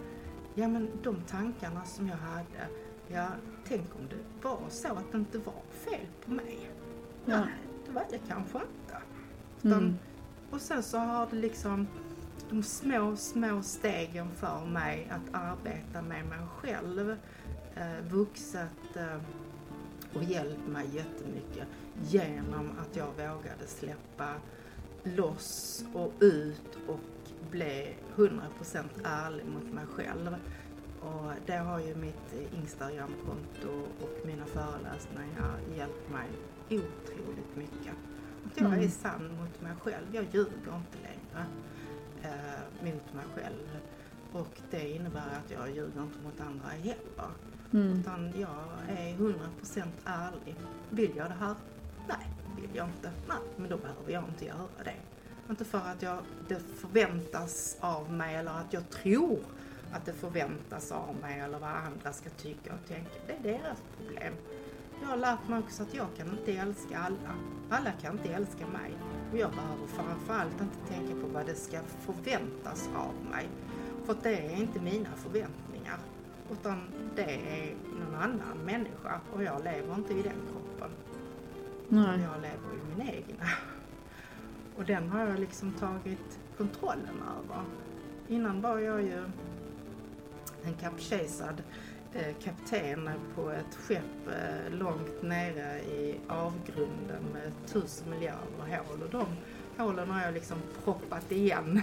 [0.56, 2.68] Ja men de tankarna som jag hade,
[3.08, 3.28] ja
[3.68, 6.72] tänk om det var så att det inte var fel på mig.
[7.26, 7.38] Ja.
[7.40, 7.54] Nej,
[7.86, 8.98] det var det kanske inte.
[9.64, 9.98] Utan, Mm.
[10.52, 11.88] Och sen så har det liksom
[12.50, 17.18] de små, små stegen för mig att arbeta med mig själv
[17.76, 19.18] eh, vuxit eh,
[20.14, 21.68] och hjälpt mig jättemycket
[22.04, 24.34] genom att jag vågade släppa
[25.04, 27.00] loss och ut och
[27.52, 28.40] bli 100%
[29.04, 30.36] ärlig mot mig själv.
[31.02, 33.70] Och det har ju mitt Instagramkonto
[34.02, 36.28] och mina föreläsningar hjälpt mig
[36.70, 37.96] otroligt mycket.
[38.46, 38.80] Att jag Mm.
[38.80, 40.06] är sann mot mig själv.
[40.12, 41.46] Jag ljuger inte längre
[42.24, 43.78] eh, mot mig själv.
[44.32, 47.32] Och det innebär att jag ljuger inte mot andra heller.
[47.74, 48.00] Mm.
[48.00, 50.56] Utan jag är 100% ärlig.
[50.90, 51.56] Vill jag det här?
[52.08, 52.28] Nej,
[52.62, 53.12] vill jag inte.
[53.28, 54.96] Nej, men då behöver jag inte göra det.
[55.50, 56.18] Inte för att jag,
[56.48, 59.40] det förväntas av mig eller att jag tror
[59.94, 63.12] att det förväntas av mig eller vad andra ska tycka och tänka.
[63.28, 64.34] Det är deras problem.
[65.02, 67.36] Jag har lärt mig också att jag kan inte älska alla.
[67.70, 68.92] Alla kan inte älska mig.
[69.32, 73.50] Och jag behöver framförallt inte tänka på vad det ska förväntas av mig.
[74.06, 75.71] För det är inte mina förväntningar.
[76.52, 76.82] Utan
[77.16, 80.90] det är någon annan människa och jag lever inte i den kroppen.
[81.90, 82.22] Nej.
[82.22, 83.46] Jag lever i min egna.
[84.78, 87.64] Och den har jag liksom tagit kontrollen över.
[88.28, 89.24] Innan var jag ju
[90.64, 91.64] en kapsejsad
[92.14, 99.10] eh, kapten på ett skepp eh, långt nere i avgrunden med tusen miljarder hål och
[99.10, 99.26] de
[99.78, 101.82] hålen har jag liksom proppat igen.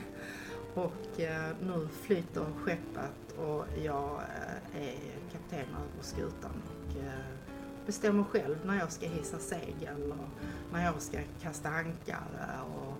[0.74, 4.20] Och eh, nu flyter skeppet och jag
[4.74, 4.94] eh, är
[5.32, 7.12] kapten över skutan och eh,
[7.86, 10.28] bestämmer själv när jag ska hissa segel och
[10.72, 12.94] när jag ska kasta ankare och,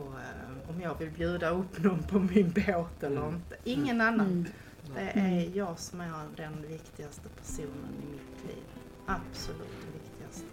[0.00, 3.34] och eh, om jag vill bjuda upp någon på min båt eller Mm.
[3.34, 3.56] inte.
[3.64, 4.26] Ingen annan.
[4.26, 4.46] Mm.
[4.94, 8.64] Det är jag som är den viktigaste personen i mitt liv.
[9.06, 10.46] Absolut viktigaste.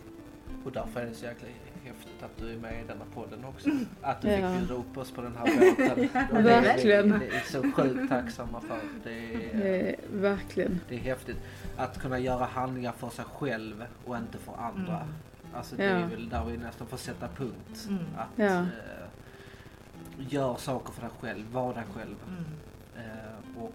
[0.65, 1.47] Och därför är det så jäkla
[2.21, 3.69] häftigt att du är med i denna podden också.
[4.01, 4.49] Att du Ja.
[4.51, 6.09] fick bjuda upp oss på den här båten.
[6.37, 7.09] Och det är Verkligen.
[7.19, 8.79] Det är så sjukt tacksamma för.
[9.03, 10.79] Det är, Eh, verkligen.
[10.89, 11.37] det är häftigt
[11.77, 14.95] att kunna göra handlingar för sig själv och inte för andra.
[14.95, 15.07] Mm.
[15.53, 16.05] Alltså det är Ja.
[16.07, 17.85] väl där vi nästan får sätta punkt.
[17.89, 18.03] Mm.
[18.17, 18.45] Att Ja.
[18.45, 18.65] eh,
[20.17, 22.15] gör saker för dig själv, var dig själv.
[22.27, 22.45] Mm.
[23.07, 23.73] Eh, och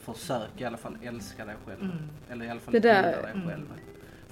[0.00, 1.82] försök i alla fall älska dig själv.
[1.82, 1.96] Mm.
[2.30, 3.48] Eller i alla fall Det där- dig Mm.
[3.48, 3.66] själv.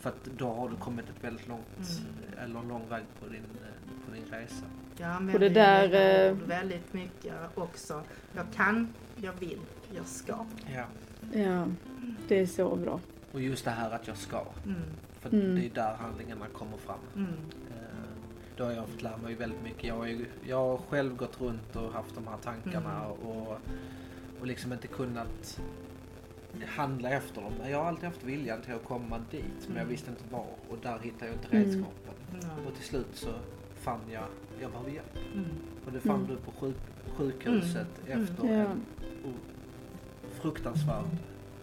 [0.07, 2.39] För att då har du kommit ett väldigt långt, Mm.
[2.45, 3.43] eller lång väg på din,
[4.07, 4.65] på din resa.
[4.97, 8.03] Jag Och använder det där, eh, ord väldigt mycket också.
[8.37, 9.59] Jag kan, jag vill,
[9.97, 10.45] jag ska.
[10.75, 10.85] Ja.
[11.41, 11.67] Ja,
[12.29, 13.01] det är så bra.
[13.33, 14.45] Och just det här att jag ska.
[14.65, 14.81] Mm.
[15.21, 15.55] För Mm.
[15.55, 16.99] det är där handlingarna kommer fram.
[17.17, 17.29] Mm.
[17.71, 18.09] Eh,
[18.57, 19.85] Då har jag fått lära mig väldigt mycket.
[19.85, 23.11] Jag har, ju, jag har själv gått runt och haft de här tankarna Mm.
[23.11, 23.59] och,
[24.41, 25.61] och liksom inte kunnat
[26.65, 27.53] handla efter dem.
[27.71, 29.89] Jag har alltid haft viljan till att komma dit men jag Mm.
[29.89, 31.65] visste inte var och där hittade jag inte Mm.
[31.65, 32.15] redskapen.
[32.43, 32.49] Ja.
[32.69, 33.29] Och till slut så
[33.81, 34.25] fann jag,
[34.61, 35.17] jag behöver hjälp.
[35.35, 35.47] Mm.
[35.87, 36.27] Och det fann Mm.
[36.29, 36.77] du på sjuk,
[37.17, 38.23] sjukhuset Mm.
[38.23, 38.53] efter Ja.
[38.65, 38.81] en
[40.41, 41.05] fruktansvärd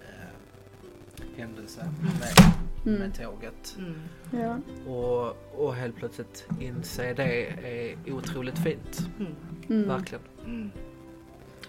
[0.01, 2.53] eh, händelse med,
[2.85, 2.99] Mm.
[2.99, 3.77] med tåget.
[3.77, 3.95] Mm.
[4.31, 4.57] Ja.
[4.91, 9.09] Och, och helt plötsligt inse det är otroligt fint.
[9.19, 9.35] Mm.
[9.69, 9.87] Mm.
[9.87, 10.23] Verkligen.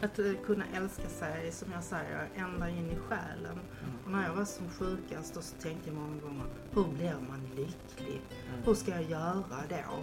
[0.04, 0.10] Mm.
[0.12, 3.58] Att eh, kunna älska sig, som jag säger, ända in i själen.
[4.04, 7.40] Och när jag var som sjukast då så tänkte jag många gånger, hur blir man
[7.56, 8.20] lycklig?
[8.64, 9.98] Hur ska jag göra då?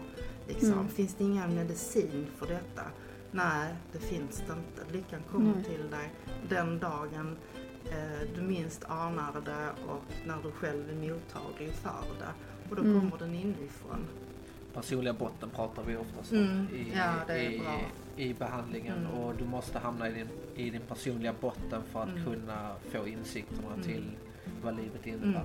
[0.47, 0.87] Liksom, Mm.
[0.87, 2.81] Finns det ingen medicin för detta?
[3.31, 4.93] Nej, det finns det inte.
[4.97, 5.63] Lyckan kommer Nej.
[5.63, 6.13] till dig
[6.49, 7.37] den dagen
[7.85, 12.33] eh, du minst anar det och när du själv är mottaglig för det.
[12.69, 12.99] Och då Mm.
[12.99, 14.07] kommer den inifrån.
[14.73, 16.67] Personliga botten pratar vi oftast om Mm.
[16.73, 17.79] i, Ja, det är i, bra.
[18.17, 18.97] I behandlingen.
[18.97, 19.11] Mm.
[19.11, 22.23] Och du måste hamna i din, i din personliga botten för att Mm.
[22.25, 23.81] kunna få insikterna Mm.
[23.83, 24.03] till
[24.63, 25.43] vad livet innebär.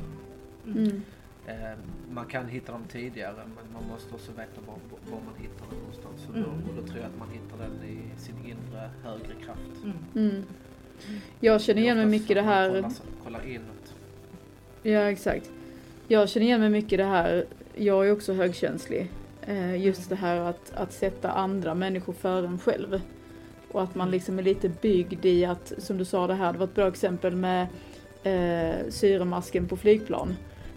[0.67, 0.79] Mm.
[0.79, 1.03] Mm.
[1.47, 1.79] Eh,
[2.11, 4.75] man kan hitta dem tidigare men man måste också veta var,
[5.11, 6.29] var man hittar den någonstans.
[6.29, 6.69] Och då, Mm.
[6.69, 9.85] och då tror jag att man hittar den i sin inre högre kraft.
[9.85, 9.97] Mm.
[10.31, 10.43] Mm.
[11.41, 12.69] Jag känner igen mig mycket i det här.
[12.71, 12.93] Kollar,
[13.25, 13.95] kollar inåt.
[14.83, 15.51] Ja, exakt.
[16.09, 17.45] Jag känner igen mig mycket i det här.
[17.75, 19.11] Jag är också högkänslig.
[19.47, 23.01] Eh, just det här att, att sätta andra människor före en själv.
[23.73, 26.59] Och att man liksom är lite byggd i att, som du sa det här, det
[26.59, 27.67] var ett bra exempel med
[28.23, 30.37] eh, syremasken på flygplan.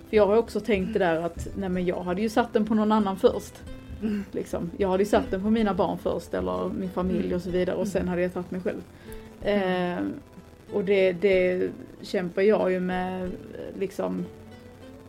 [0.09, 2.65] För jag har också tänkt det där att, nej men jag hade ju satt den
[2.65, 3.63] på någon annan först.
[4.01, 4.23] Mm.
[4.31, 4.71] Liksom.
[4.77, 7.75] Jag hade ju satt den på mina barn först eller min familj och så vidare
[7.75, 8.81] och sen hade jag tagit mig själv.
[9.41, 9.99] Eh,
[10.73, 11.69] och det, det
[12.01, 13.31] kämpar jag ju med,
[13.79, 14.25] liksom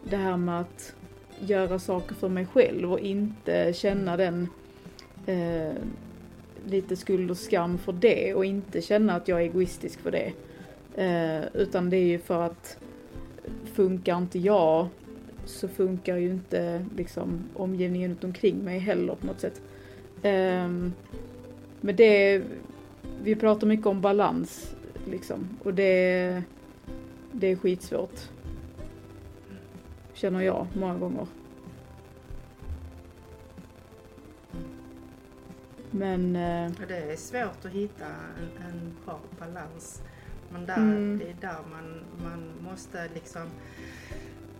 [0.04, 0.94] det här med att
[1.40, 4.48] göra saker för mig själv och inte känna den
[5.26, 5.72] eh,
[6.66, 10.32] lite skuld och skam för det och inte känna att jag är egoistisk för det.
[10.94, 12.78] Eh, utan det är ju för att
[13.74, 14.88] funkar inte jag
[15.44, 19.60] så funkar ju inte liksom omgivningen runt omkring mig heller på något sätt.
[20.22, 20.68] Eh,
[21.80, 22.42] men det,
[23.22, 24.74] vi pratar mycket om balans
[25.10, 26.42] liksom och det,
[27.32, 28.20] det är skitsvårt.
[30.20, 31.26] Känner jag många gånger.
[35.90, 40.02] Men eh, Och Det är svårt att hitta en, en bra balans.
[40.52, 41.18] Men där, Mm.
[41.18, 43.42] det är där man, man måste liksom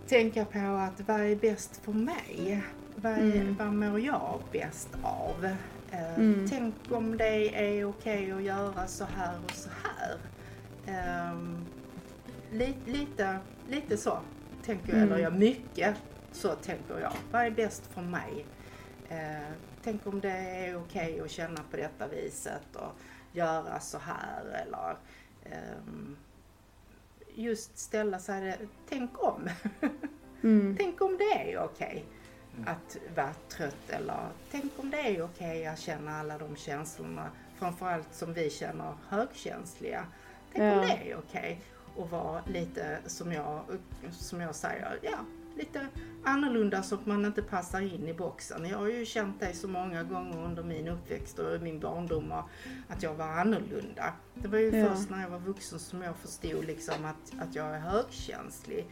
[0.07, 2.63] tänka på att vad är bäst för mig?
[2.95, 3.55] Vad, är, Mm.
[3.59, 5.45] vad mår jag bäst av?
[5.91, 6.47] Eh, Mm.
[6.49, 10.17] Tänk om det är okej att göra så här och så här.
[10.87, 11.65] Ehm,
[12.51, 13.37] li, lite,
[13.69, 14.19] lite så
[14.65, 15.11] tänker jag, Mm.
[15.11, 15.95] eller ja, mycket
[16.31, 17.13] så tänker jag.
[17.31, 18.45] Vad är bäst för mig?
[19.09, 19.51] Eh,
[19.83, 22.91] tänk om det är okej att känna på detta viset och
[23.31, 24.95] göra så här eller
[25.45, 26.17] ehm,
[27.35, 28.57] just ställa sig
[28.89, 29.49] tänk om.
[30.43, 32.05] mm, tänk om det är okej
[32.65, 38.13] att vara trött eller tänk om det är okej att känna alla de känslorna, framförallt
[38.13, 40.05] som vi känner högkänsliga.
[40.53, 40.81] Tänk Ja.
[40.81, 41.61] om det är okej
[41.99, 43.63] att vara lite som jag,
[44.11, 45.17] som jag säger, ja,
[45.55, 45.87] lite
[46.23, 48.65] annorlunda så att man inte passar in i boxen.
[48.65, 52.43] Jag har ju känt det så många gånger under min uppväxt och min barndom och
[52.87, 54.13] att jag var annorlunda.
[54.35, 54.89] Det var ju Ja.
[54.95, 58.87] först när jag var vuxen som jag förstod liksom att, att jag är högkänslig.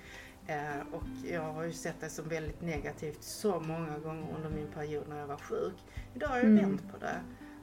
[0.48, 4.68] Eh, och jag har ju sett det som väldigt negativt så många gånger under min
[4.68, 5.76] period när jag var sjuk.
[6.14, 6.70] Idag har jag Mm.
[6.70, 7.16] vänt på det.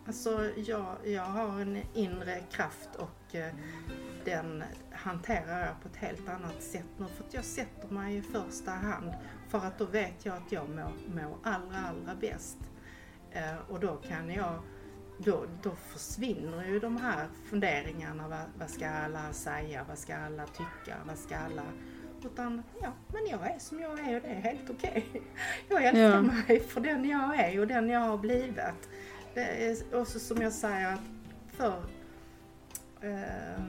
[0.06, 3.52] Alltså jag, jag har en inre kraft och eh,
[4.26, 7.06] den hanterar jag på ett helt annat sätt nu.
[7.16, 9.12] För att jag sätter mig i första hand
[9.48, 12.58] för att då vet jag att jag mår, mår allra, allra bäst.
[13.32, 14.54] Eh, och då kan jag,
[15.18, 18.28] då, då försvinner ju de här funderingarna.
[18.28, 19.84] Vad, vad ska alla säga?
[19.88, 20.96] Vad ska alla tycka?
[21.06, 21.62] Vad ska alla...
[22.24, 25.06] Utan ja, men jag är som jag är och det är helt okej.
[25.68, 26.22] Jag älskar Ja.
[26.22, 28.88] mig för den jag är och den jag har blivit.
[29.34, 31.00] Det är också som jag säger att
[31.56, 31.82] förr
[33.00, 33.62] eh,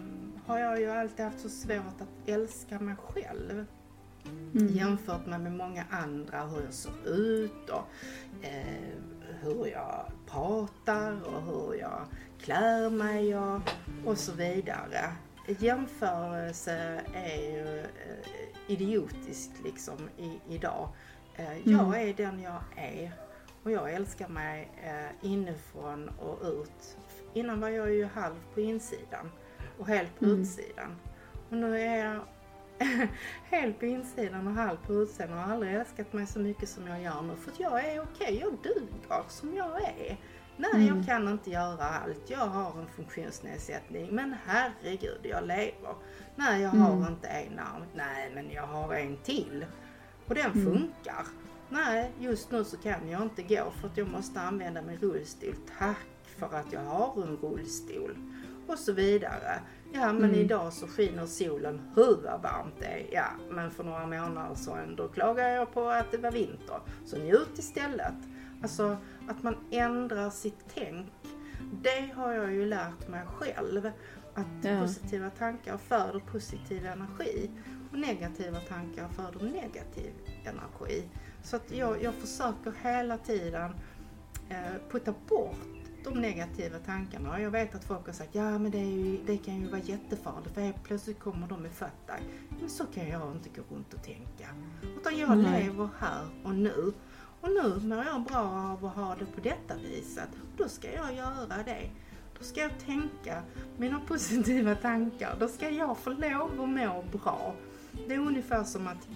[0.48, 3.66] har jag ju alltid haft så svårt att älska mig själv
[4.56, 7.88] mm, jämfört med, med många andra, hur jag ser ut och
[8.46, 8.98] eh,
[9.42, 12.02] hur jag pratar och hur jag
[12.42, 13.62] klär mig och,
[14.06, 15.02] och så vidare.
[15.60, 20.90] Jämförelse är ju eh, idiotiskt liksom i, idag.
[21.36, 22.10] Eh, jag Mm.
[22.10, 23.12] är den jag är
[23.64, 26.98] och jag älskar mig eh, inifrån och ut.
[27.34, 29.32] Innan var jag ju halv på insidan
[29.78, 30.42] och helt på Mm.
[30.42, 30.96] utsidan.
[31.50, 32.22] Och nu är jag
[33.44, 36.88] helt på insidan och halv på utsidan och har aldrig älskat mig så mycket som
[36.88, 37.36] jag gör nu.
[37.36, 40.18] För att jag är okej, jag duger som jag är.
[40.58, 40.88] Nej, mm.
[40.88, 42.30] jag kan inte göra allt.
[42.30, 44.16] Jag har en funktionsnedsättning.
[44.16, 45.96] Men herregud, jag lever.
[46.36, 47.14] Nej, jag har mm.
[47.14, 47.84] inte en arm.
[47.96, 49.66] Nej, men jag har en till.
[50.28, 50.66] Och den mm.
[50.66, 51.26] funkar.
[51.70, 55.56] Nej, just nu så kan jag inte gå för att jag måste använda min rullstol.
[55.80, 56.08] Tack
[56.40, 58.16] för att jag har en rullstol.
[58.68, 59.60] Och så vidare.
[59.94, 60.36] Ja, men mm.
[60.36, 61.82] idag så skiner solen.
[61.96, 63.06] Hur varmt det är.
[63.12, 66.80] Ja, men för några månader sedan då klagade jag på att det var vinter.
[67.06, 68.16] Så njut istället.
[68.62, 68.98] Alltså
[69.28, 71.12] att man ändrar sitt tänk.
[71.82, 73.92] Det har jag ju lärt mig själv.
[74.34, 74.82] Att ja.
[74.82, 77.50] positiva tankar föder positiv energi
[77.92, 80.14] och negativa tankar föder negativ
[80.46, 81.04] energi.
[81.44, 83.72] Så att jag, jag försöker hela tiden
[84.50, 85.77] eh, putta bort
[86.14, 87.42] de negativa tankarna.
[87.42, 90.54] Jag vet att folk har sagt ja men det, ju, det kan ju vara jättefarligt
[90.54, 92.22] för helt plötsligt kommer de ifatt dig.
[92.60, 94.48] Men så kan jag inte gå runt och tänka.
[95.00, 95.64] Utan jag Nej.
[95.64, 96.94] lever här och nu.
[97.42, 100.30] Och nu mår jag bra av att ha det på detta viset.
[100.32, 101.90] Och då ska jag göra det.
[102.38, 103.44] Då ska jag tänka
[103.78, 105.38] mina positiva tankar.
[105.40, 107.56] Då ska jag få lov att må bra.
[108.08, 109.08] Det är ungefär som att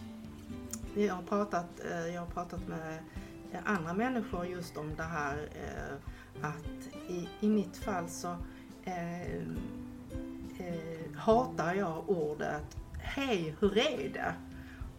[0.95, 2.99] jag har pratat, eh, jag har pratat med
[3.65, 5.97] andra människor just om det här eh,
[6.41, 8.35] att i, i mitt fall så
[8.83, 9.21] eh,
[10.59, 14.33] eh, hatar jag ordet Hej, hur är det?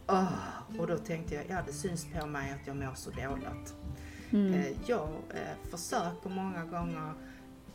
[0.06, 3.74] Oh, och då tänkte jag, ja det syns på mig att jag mår så dåligt.
[4.30, 4.54] Mm.
[4.54, 7.12] Eh, jag eh, försöker många gånger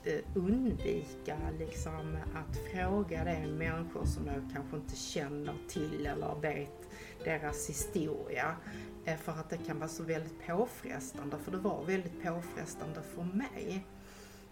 [0.03, 6.89] eh, undvika liksom att fråga de människor som jag kanske inte känner till eller vet
[7.24, 8.55] deras historia.
[9.08, 13.24] Eh, för att det kan vara så väldigt påfrestande, för det var väldigt påfrestande för
[13.24, 13.86] mig.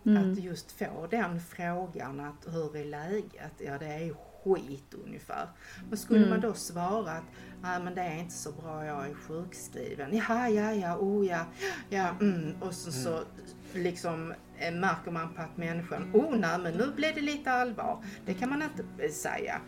[0.06, 0.32] Mm.
[0.32, 3.54] Att just få den frågan att hur är läget?
[3.58, 5.48] Ja det är skit ungefär.
[5.90, 6.30] Men skulle mm.
[6.30, 7.24] man då svara att
[7.62, 10.18] nej men det är inte så bra, jag är sjukskriven.
[10.18, 11.46] Ja, ja, ja, oh ja,
[11.90, 12.62] ja, mm.
[12.62, 13.26] Och så, så mm.
[13.74, 18.04] liksom eh, märker man på att människan, oh nej men nu blir det lite allvar.
[18.26, 19.62] Det kan man inte säga.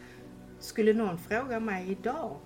[0.60, 2.38] Skulle någon fråga mig idag,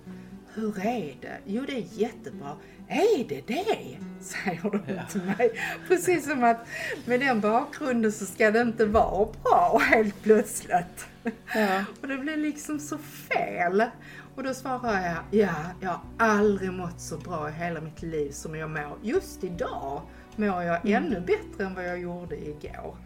[0.54, 1.38] hur är det?
[1.44, 2.56] Jo, det är jättebra.
[2.88, 3.98] Är det det?
[4.20, 5.06] Säger de ja.
[5.10, 5.60] till mig.
[5.88, 6.66] Precis som att
[7.04, 11.06] med den bakgrunden så ska det inte vara bra helt plötsligt.
[11.54, 11.84] Ja.
[12.00, 13.84] Och det blir liksom så fel.
[14.34, 18.30] Och då svarar jag, ja, jag har aldrig mått så bra i hela mitt liv
[18.30, 18.98] som jag mår.
[19.02, 20.02] Just idag
[20.36, 21.04] mår jag mm.
[21.04, 22.96] ännu bättre än vad jag gjorde igår.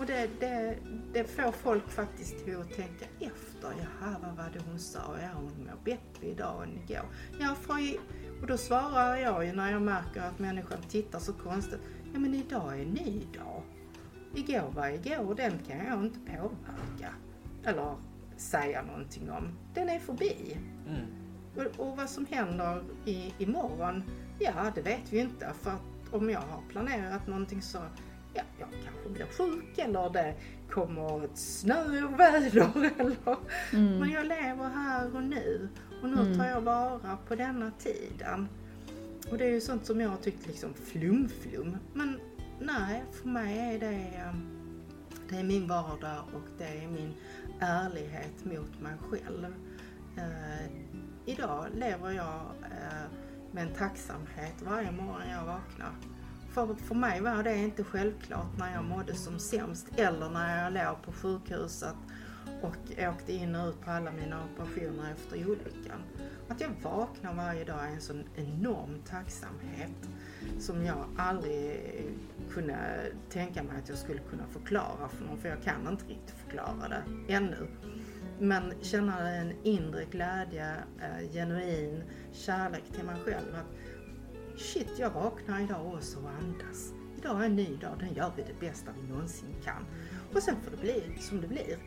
[0.00, 0.76] Och det, det,
[1.12, 3.68] det får folk faktiskt till att tänka efter.
[3.78, 5.00] Jaha, vad var det hon sa?
[5.22, 7.04] Ja, hon mår bättre idag än igår.
[7.40, 7.74] Ja, för,
[8.40, 11.80] och då svarar jag ju när jag märker att människan tittar så konstigt.
[12.12, 13.62] Ja, men idag är en ny dag.
[14.34, 17.14] Igår var igår och den kan jag inte påverka.
[17.64, 17.96] Eller
[18.36, 19.58] säga någonting om.
[19.74, 20.56] Den är förbi.
[20.88, 21.06] Mm.
[21.56, 24.02] Och, och, vad som händer i, imorgon,
[24.38, 25.52] ja det vet vi inte.
[25.62, 27.78] För att om jag har planerat någonting så
[28.34, 30.34] ja, jag kanske blir sjuk eller det
[30.70, 33.36] kommer ett snöoväder eller
[33.72, 33.98] mm.
[33.98, 35.68] Men jag lever här och nu
[36.02, 36.38] och nu mm.
[36.38, 38.48] tar jag vara på denna tiden.
[39.30, 41.76] Och det är ju sånt som jag har tyckt liksom flum-flum.
[41.94, 42.20] Men
[42.60, 44.80] nej, för mig är det, um,
[45.28, 47.14] det är min vardag och det är min
[47.60, 49.54] ärlighet mot mig själv.
[50.18, 50.66] Uh,
[51.26, 53.16] idag lever jag uh,
[53.52, 55.92] med en tacksamhet varje morgon jag vaknar.
[56.50, 60.72] För, för mig var det inte självklart när jag mådde som sämst eller när jag
[60.72, 61.94] låg på sjukhuset
[62.62, 62.76] och
[63.08, 66.02] åkte in och ut på alla mina operationer efter olyckan.
[66.48, 70.08] Att jag vaknar varje dag är en sån enorm tacksamhet
[70.58, 71.80] som jag aldrig
[72.50, 72.76] kunde
[73.30, 76.88] tänka mig att jag skulle kunna förklara för någon, för jag kan inte riktigt förklara
[76.88, 77.66] det ännu.
[78.38, 82.02] Men känna en inre glädje, eh, genuin
[82.32, 83.54] kärlek till mig själv.
[83.54, 83.79] Att
[84.60, 86.92] shit, jag vaknar idag också och andas.
[87.18, 89.86] Idag är en ny dag, den gör vi det bästa vi någonsin kan.
[90.34, 91.78] Och sen får det bli som det blir.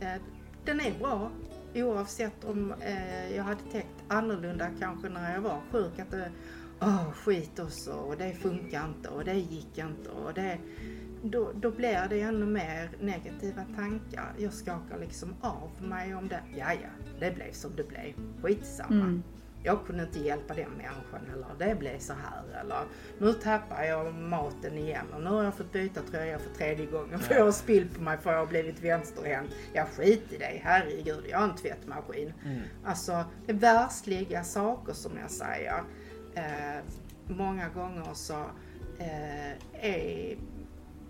[0.00, 0.22] Eh,
[0.64, 1.30] den är bra
[1.74, 5.98] oavsett om eh, jag hade tänkt annorlunda kanske när jag var sjuk.
[5.98, 6.30] Att det,
[6.80, 10.58] oh, skit också och det funkar inte och det gick inte och det
[11.24, 14.32] då, då blir det ännu mer negativa tankar.
[14.38, 16.42] Jag skakar liksom av mig om det.
[16.56, 18.14] Ja, ja, det blev som det blev.
[18.42, 19.04] Skitsamma.
[19.04, 19.22] Mm
[19.62, 22.84] jag kunde inte hjälpa den människan eller det blev så här eller
[23.18, 27.18] nu tappar jag maten igen och nu har jag fått byta tröja för tredje gången
[27.18, 29.50] för jag har spillt på mig för jag har blivit vänsterhänt.
[29.72, 32.32] Jag skit i dig, herregud jag har en tvättmaskin.
[32.44, 32.60] Mm.
[32.84, 35.82] Alltså det är världsliga saker som jag säger.
[36.34, 36.82] Eh,
[37.28, 38.44] många gånger så
[38.98, 40.36] eh, är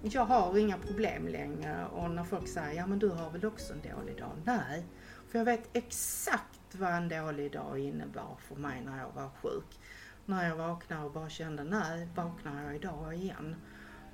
[0.02, 3.72] jag har inga problem längre och när folk säger ja men du har väl också
[3.72, 4.32] en dålig dag?
[4.44, 4.86] Nej,
[5.28, 9.80] För jag vet exakt vad en dålig dag innebar för mig när jag var sjuk.
[10.26, 13.56] När jag vaknade och bara kände, nej, vaknar jag idag igen?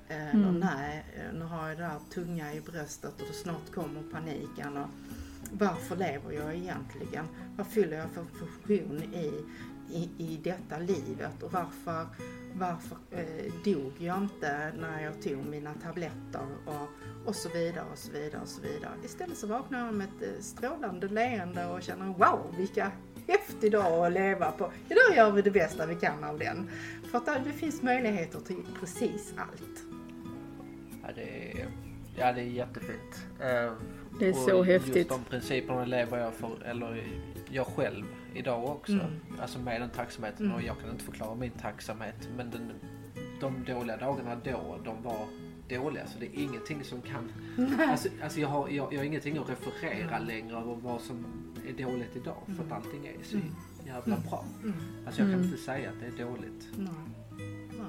[0.07, 0.59] Eh, Mm.
[0.59, 4.77] nej, eh, nu har jag det där tunga i bröstet och snart kommer paniken.
[4.77, 4.87] Och
[5.51, 7.25] varför lever jag egentligen?
[7.57, 9.43] Vad fyller jag för funktion i,
[9.89, 11.43] i, i detta livet?
[11.43, 12.07] Och varför,
[12.53, 16.47] varför eh, dog jag inte när jag tog mina tabletter?
[16.65, 16.89] Och,
[17.29, 18.91] och så vidare och så vidare och så vidare.
[19.05, 22.91] Istället så vaknar jag med ett eh, strålande leende och känner wow vilka
[23.27, 24.71] häftig dag att leva på.
[24.89, 26.69] Idag gör vi det bästa vi kan av den.
[27.11, 29.83] För att det finns möjligheter till precis allt.
[31.03, 31.67] Ja, det är,
[32.17, 33.25] ja, det är jättefint.
[33.39, 33.73] Eh,
[34.19, 34.95] Det är och så häftigt.
[34.95, 37.07] Just de principerna lever jag för, eller
[37.49, 38.91] jag själv idag också.
[38.91, 39.05] Mm.
[39.41, 40.45] Alltså med den tacksamheten.
[40.45, 40.55] Mm.
[40.57, 42.29] Och jag kan inte förklara min tacksamhet.
[42.37, 42.71] Men den,
[43.41, 45.25] de dåliga dagarna då, de var
[45.77, 46.07] dåliga.
[46.07, 47.31] Så det är ingenting som kan...
[47.89, 51.25] Alltså, alltså jag, har, jag, jag har ingenting att referera längre över vad som
[51.67, 52.37] är dåligt idag.
[52.45, 53.47] För att allting är så Mm.
[53.85, 54.29] jävla Mm.
[54.29, 54.45] bra.
[54.63, 54.73] Mm.
[55.05, 55.45] Alltså jag kan Mm.
[55.45, 56.67] inte säga att det är dåligt.
[56.77, 56.87] Nej.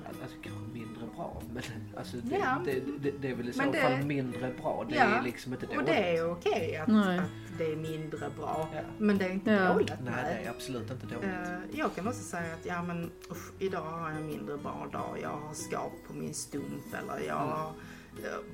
[0.06, 1.42] Alltså kanske mindre bra.
[1.52, 1.62] Men
[1.96, 2.62] alltså det, Ja.
[2.64, 4.86] det, det, det är väl i så fall mindre bra.
[4.88, 5.02] Det Ja.
[5.02, 5.80] är liksom inte dåligt.
[5.80, 7.24] Och det är okej att, att
[7.58, 8.68] det är mindre bra.
[8.74, 8.80] Ja.
[8.98, 9.72] Men det är inte Ja.
[9.72, 9.92] dåligt.
[10.04, 11.24] Nej, det är absolut inte dåligt.
[11.30, 14.88] Eh, Jag kan också säga att ja, men, usch, idag har jag en mindre bra
[14.92, 15.18] dag.
[15.22, 17.48] Jag har skap på min stump eller jag Mm.
[17.48, 17.72] har...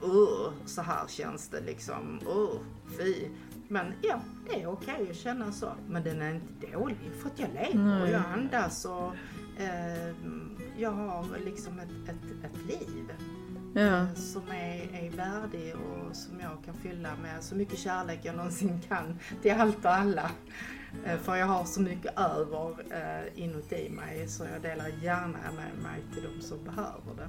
[0.02, 2.20] Uh, uh, så här känns det liksom.
[2.28, 2.60] Uh,
[2.98, 3.14] fy.
[3.68, 5.72] Men ja, det är okej att känna så.
[5.88, 9.06] Men den är inte dålig för att jag lever och jag andas och
[9.62, 10.14] eh,
[10.78, 13.12] jag har liksom ett, ett, ett liv
[13.74, 13.82] Ja.
[13.82, 18.36] eh, som är, är värdig och som jag kan fylla med så mycket kärlek jag
[18.36, 20.30] någonsin kan till allt och alla.
[21.04, 25.82] Eh, För jag har så mycket över eh, inuti mig så jag delar gärna med
[25.82, 27.28] mig till de som behöver det.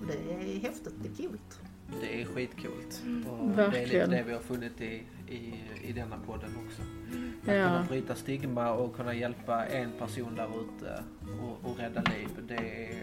[0.00, 1.60] Och det är häftigt, det är coolt.
[2.00, 3.02] Det är skitcoolt.
[3.06, 3.26] Mm.
[3.26, 4.10] Och det är lite Verkligen.
[4.10, 6.82] det vi har funnit i, i, i denna podden också.
[6.82, 7.66] Att Ja.
[7.68, 11.02] kunna bryta stigma och kunna hjälpa en person där ute
[11.42, 12.28] och, och rädda liv.
[12.48, 12.54] Det
[12.86, 13.02] är,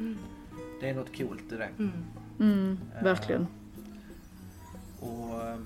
[0.00, 0.18] Mm.
[0.80, 1.68] det är något coolt i det.
[1.78, 1.92] Mm.
[2.40, 3.46] Mm, verkligen.
[5.00, 5.56] Och eh,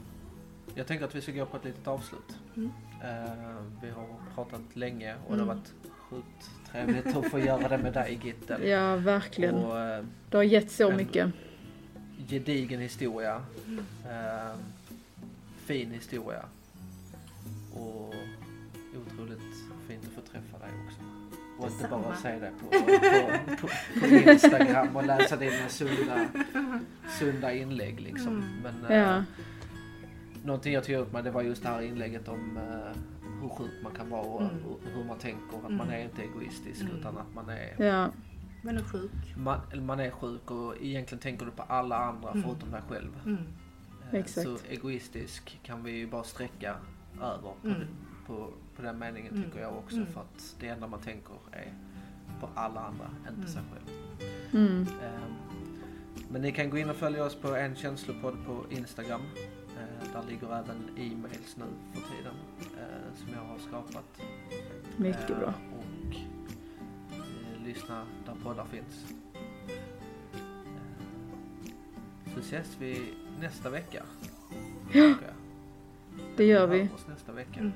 [0.74, 2.38] jag tänker att vi ska gå på ett litet avslut.
[2.56, 2.70] Mm.
[3.04, 5.56] Eh, vi har pratat länge och det har Mm.
[5.56, 5.72] varit
[6.10, 8.64] sjukt trevligt att få göra det med dig Gittel.
[8.68, 9.54] Ja, verkligen.
[9.54, 11.30] Och eh, Det har gett så en- mycket.
[12.28, 13.42] gedigen historia.
[15.66, 16.42] Eh, fin historia.
[17.74, 18.14] Och
[19.06, 19.40] otroligt
[19.88, 21.00] fint att få träffa dig också.
[21.58, 26.26] Och inte bara se det på, på, på, på Instagram och läsa dina sunda,
[27.18, 28.28] sunda inlägg liksom.
[28.28, 28.44] Mm.
[28.62, 29.24] Men eh, Ja,
[30.44, 33.00] någonting jag tog upp med det var just det här inlägget om eh,
[33.42, 34.54] hur sjuk man kan vara och Mm.
[34.54, 35.56] hur, hur man tänker.
[35.58, 35.76] Att Mm.
[35.76, 36.96] man är inte egoistisk Mm.
[36.96, 38.10] utan att man är, ja,
[38.62, 39.10] Men är sjuk.
[39.36, 42.42] man, eller man är sjuk och egentligen tänker du på alla andra Mm.
[42.42, 43.38] förutom dig själv.
[44.12, 44.46] Eh, Exakt.
[44.46, 46.76] Så egoistisk kan vi ju bara sträcka
[47.22, 47.80] över på, Mm.
[48.26, 49.44] på, på den meningen Mm.
[49.44, 49.96] tycker jag också.
[49.96, 50.08] Mm.
[50.12, 51.72] För att det enda man tänker är
[52.40, 53.46] på alla andra, inte Mm.
[53.48, 53.88] sig själv.
[54.54, 54.86] Ehm,
[56.28, 59.20] Men ni kan gå in och följa oss på en känslopodd på Instagram.
[59.78, 61.64] Eh, Där ligger även e-mails nu
[61.94, 64.04] för tiden eh, som jag har skapat.
[64.96, 65.54] mycket bra.
[65.78, 66.14] Och
[67.64, 69.14] lyssna där poddar finns.
[69.34, 69.72] Eh,
[72.34, 74.02] Så ses vi nästa vecka.
[74.92, 75.14] Jag.
[76.36, 77.60] Det gör Vi nästa vecka.
[77.60, 77.72] Mm.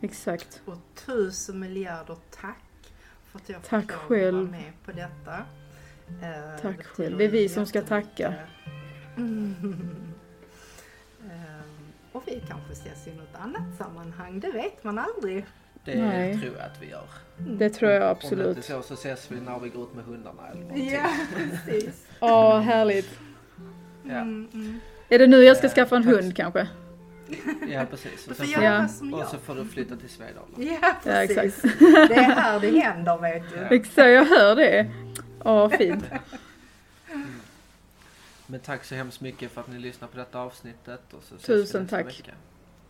[0.00, 0.62] Exakt.
[0.64, 2.92] Och tusen miljarder tack
[3.24, 4.34] för att jag fick Tack att själv.
[4.36, 5.36] vara med på detta.
[6.22, 7.18] Eh, Tack betyder själv.
[7.18, 8.34] Det är vi som ska tacka.
[9.16, 9.54] Mm.
[11.24, 11.64] Eh,
[12.12, 15.46] och vi kanske ses i något annat sammanhang, det vet man aldrig.
[15.84, 16.40] Det Nej.
[16.40, 17.08] tror jag att vi gör.
[17.38, 18.56] Det tror jag Om absolut.
[18.56, 20.90] inte så så ses vi när vi går ut med hundarna eller någonting.
[20.92, 22.06] Ja, precis.
[22.20, 23.18] Åh, härligt.
[24.02, 24.10] Ja.
[24.18, 24.80] Mm, mm.
[25.14, 26.68] Är det nu jag ska Eh, skaffa en hund kanske?
[27.68, 28.26] Ja precis.
[28.28, 29.16] Och, får sen göra Ja.
[29.16, 30.46] och så får du flytta till Svedala.
[30.56, 31.36] Ja, Ja, precis.
[31.64, 31.78] exakt.
[32.08, 33.56] Det är här det händer vet du.
[33.56, 33.62] Ja.
[33.70, 34.90] Exakt, jag hör det.
[35.44, 36.04] Åh, fint.
[38.46, 41.00] Men tack så hemskt mycket för att ni lyssnar på detta avsnittet.
[41.14, 42.06] Och så Tusen tack.
[42.06, 42.32] Vecka.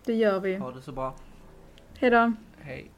[0.04, 0.56] Det gör vi.
[0.56, 1.14] Ha det så bra.
[1.98, 2.32] Hejdå.
[2.60, 2.90] Hej.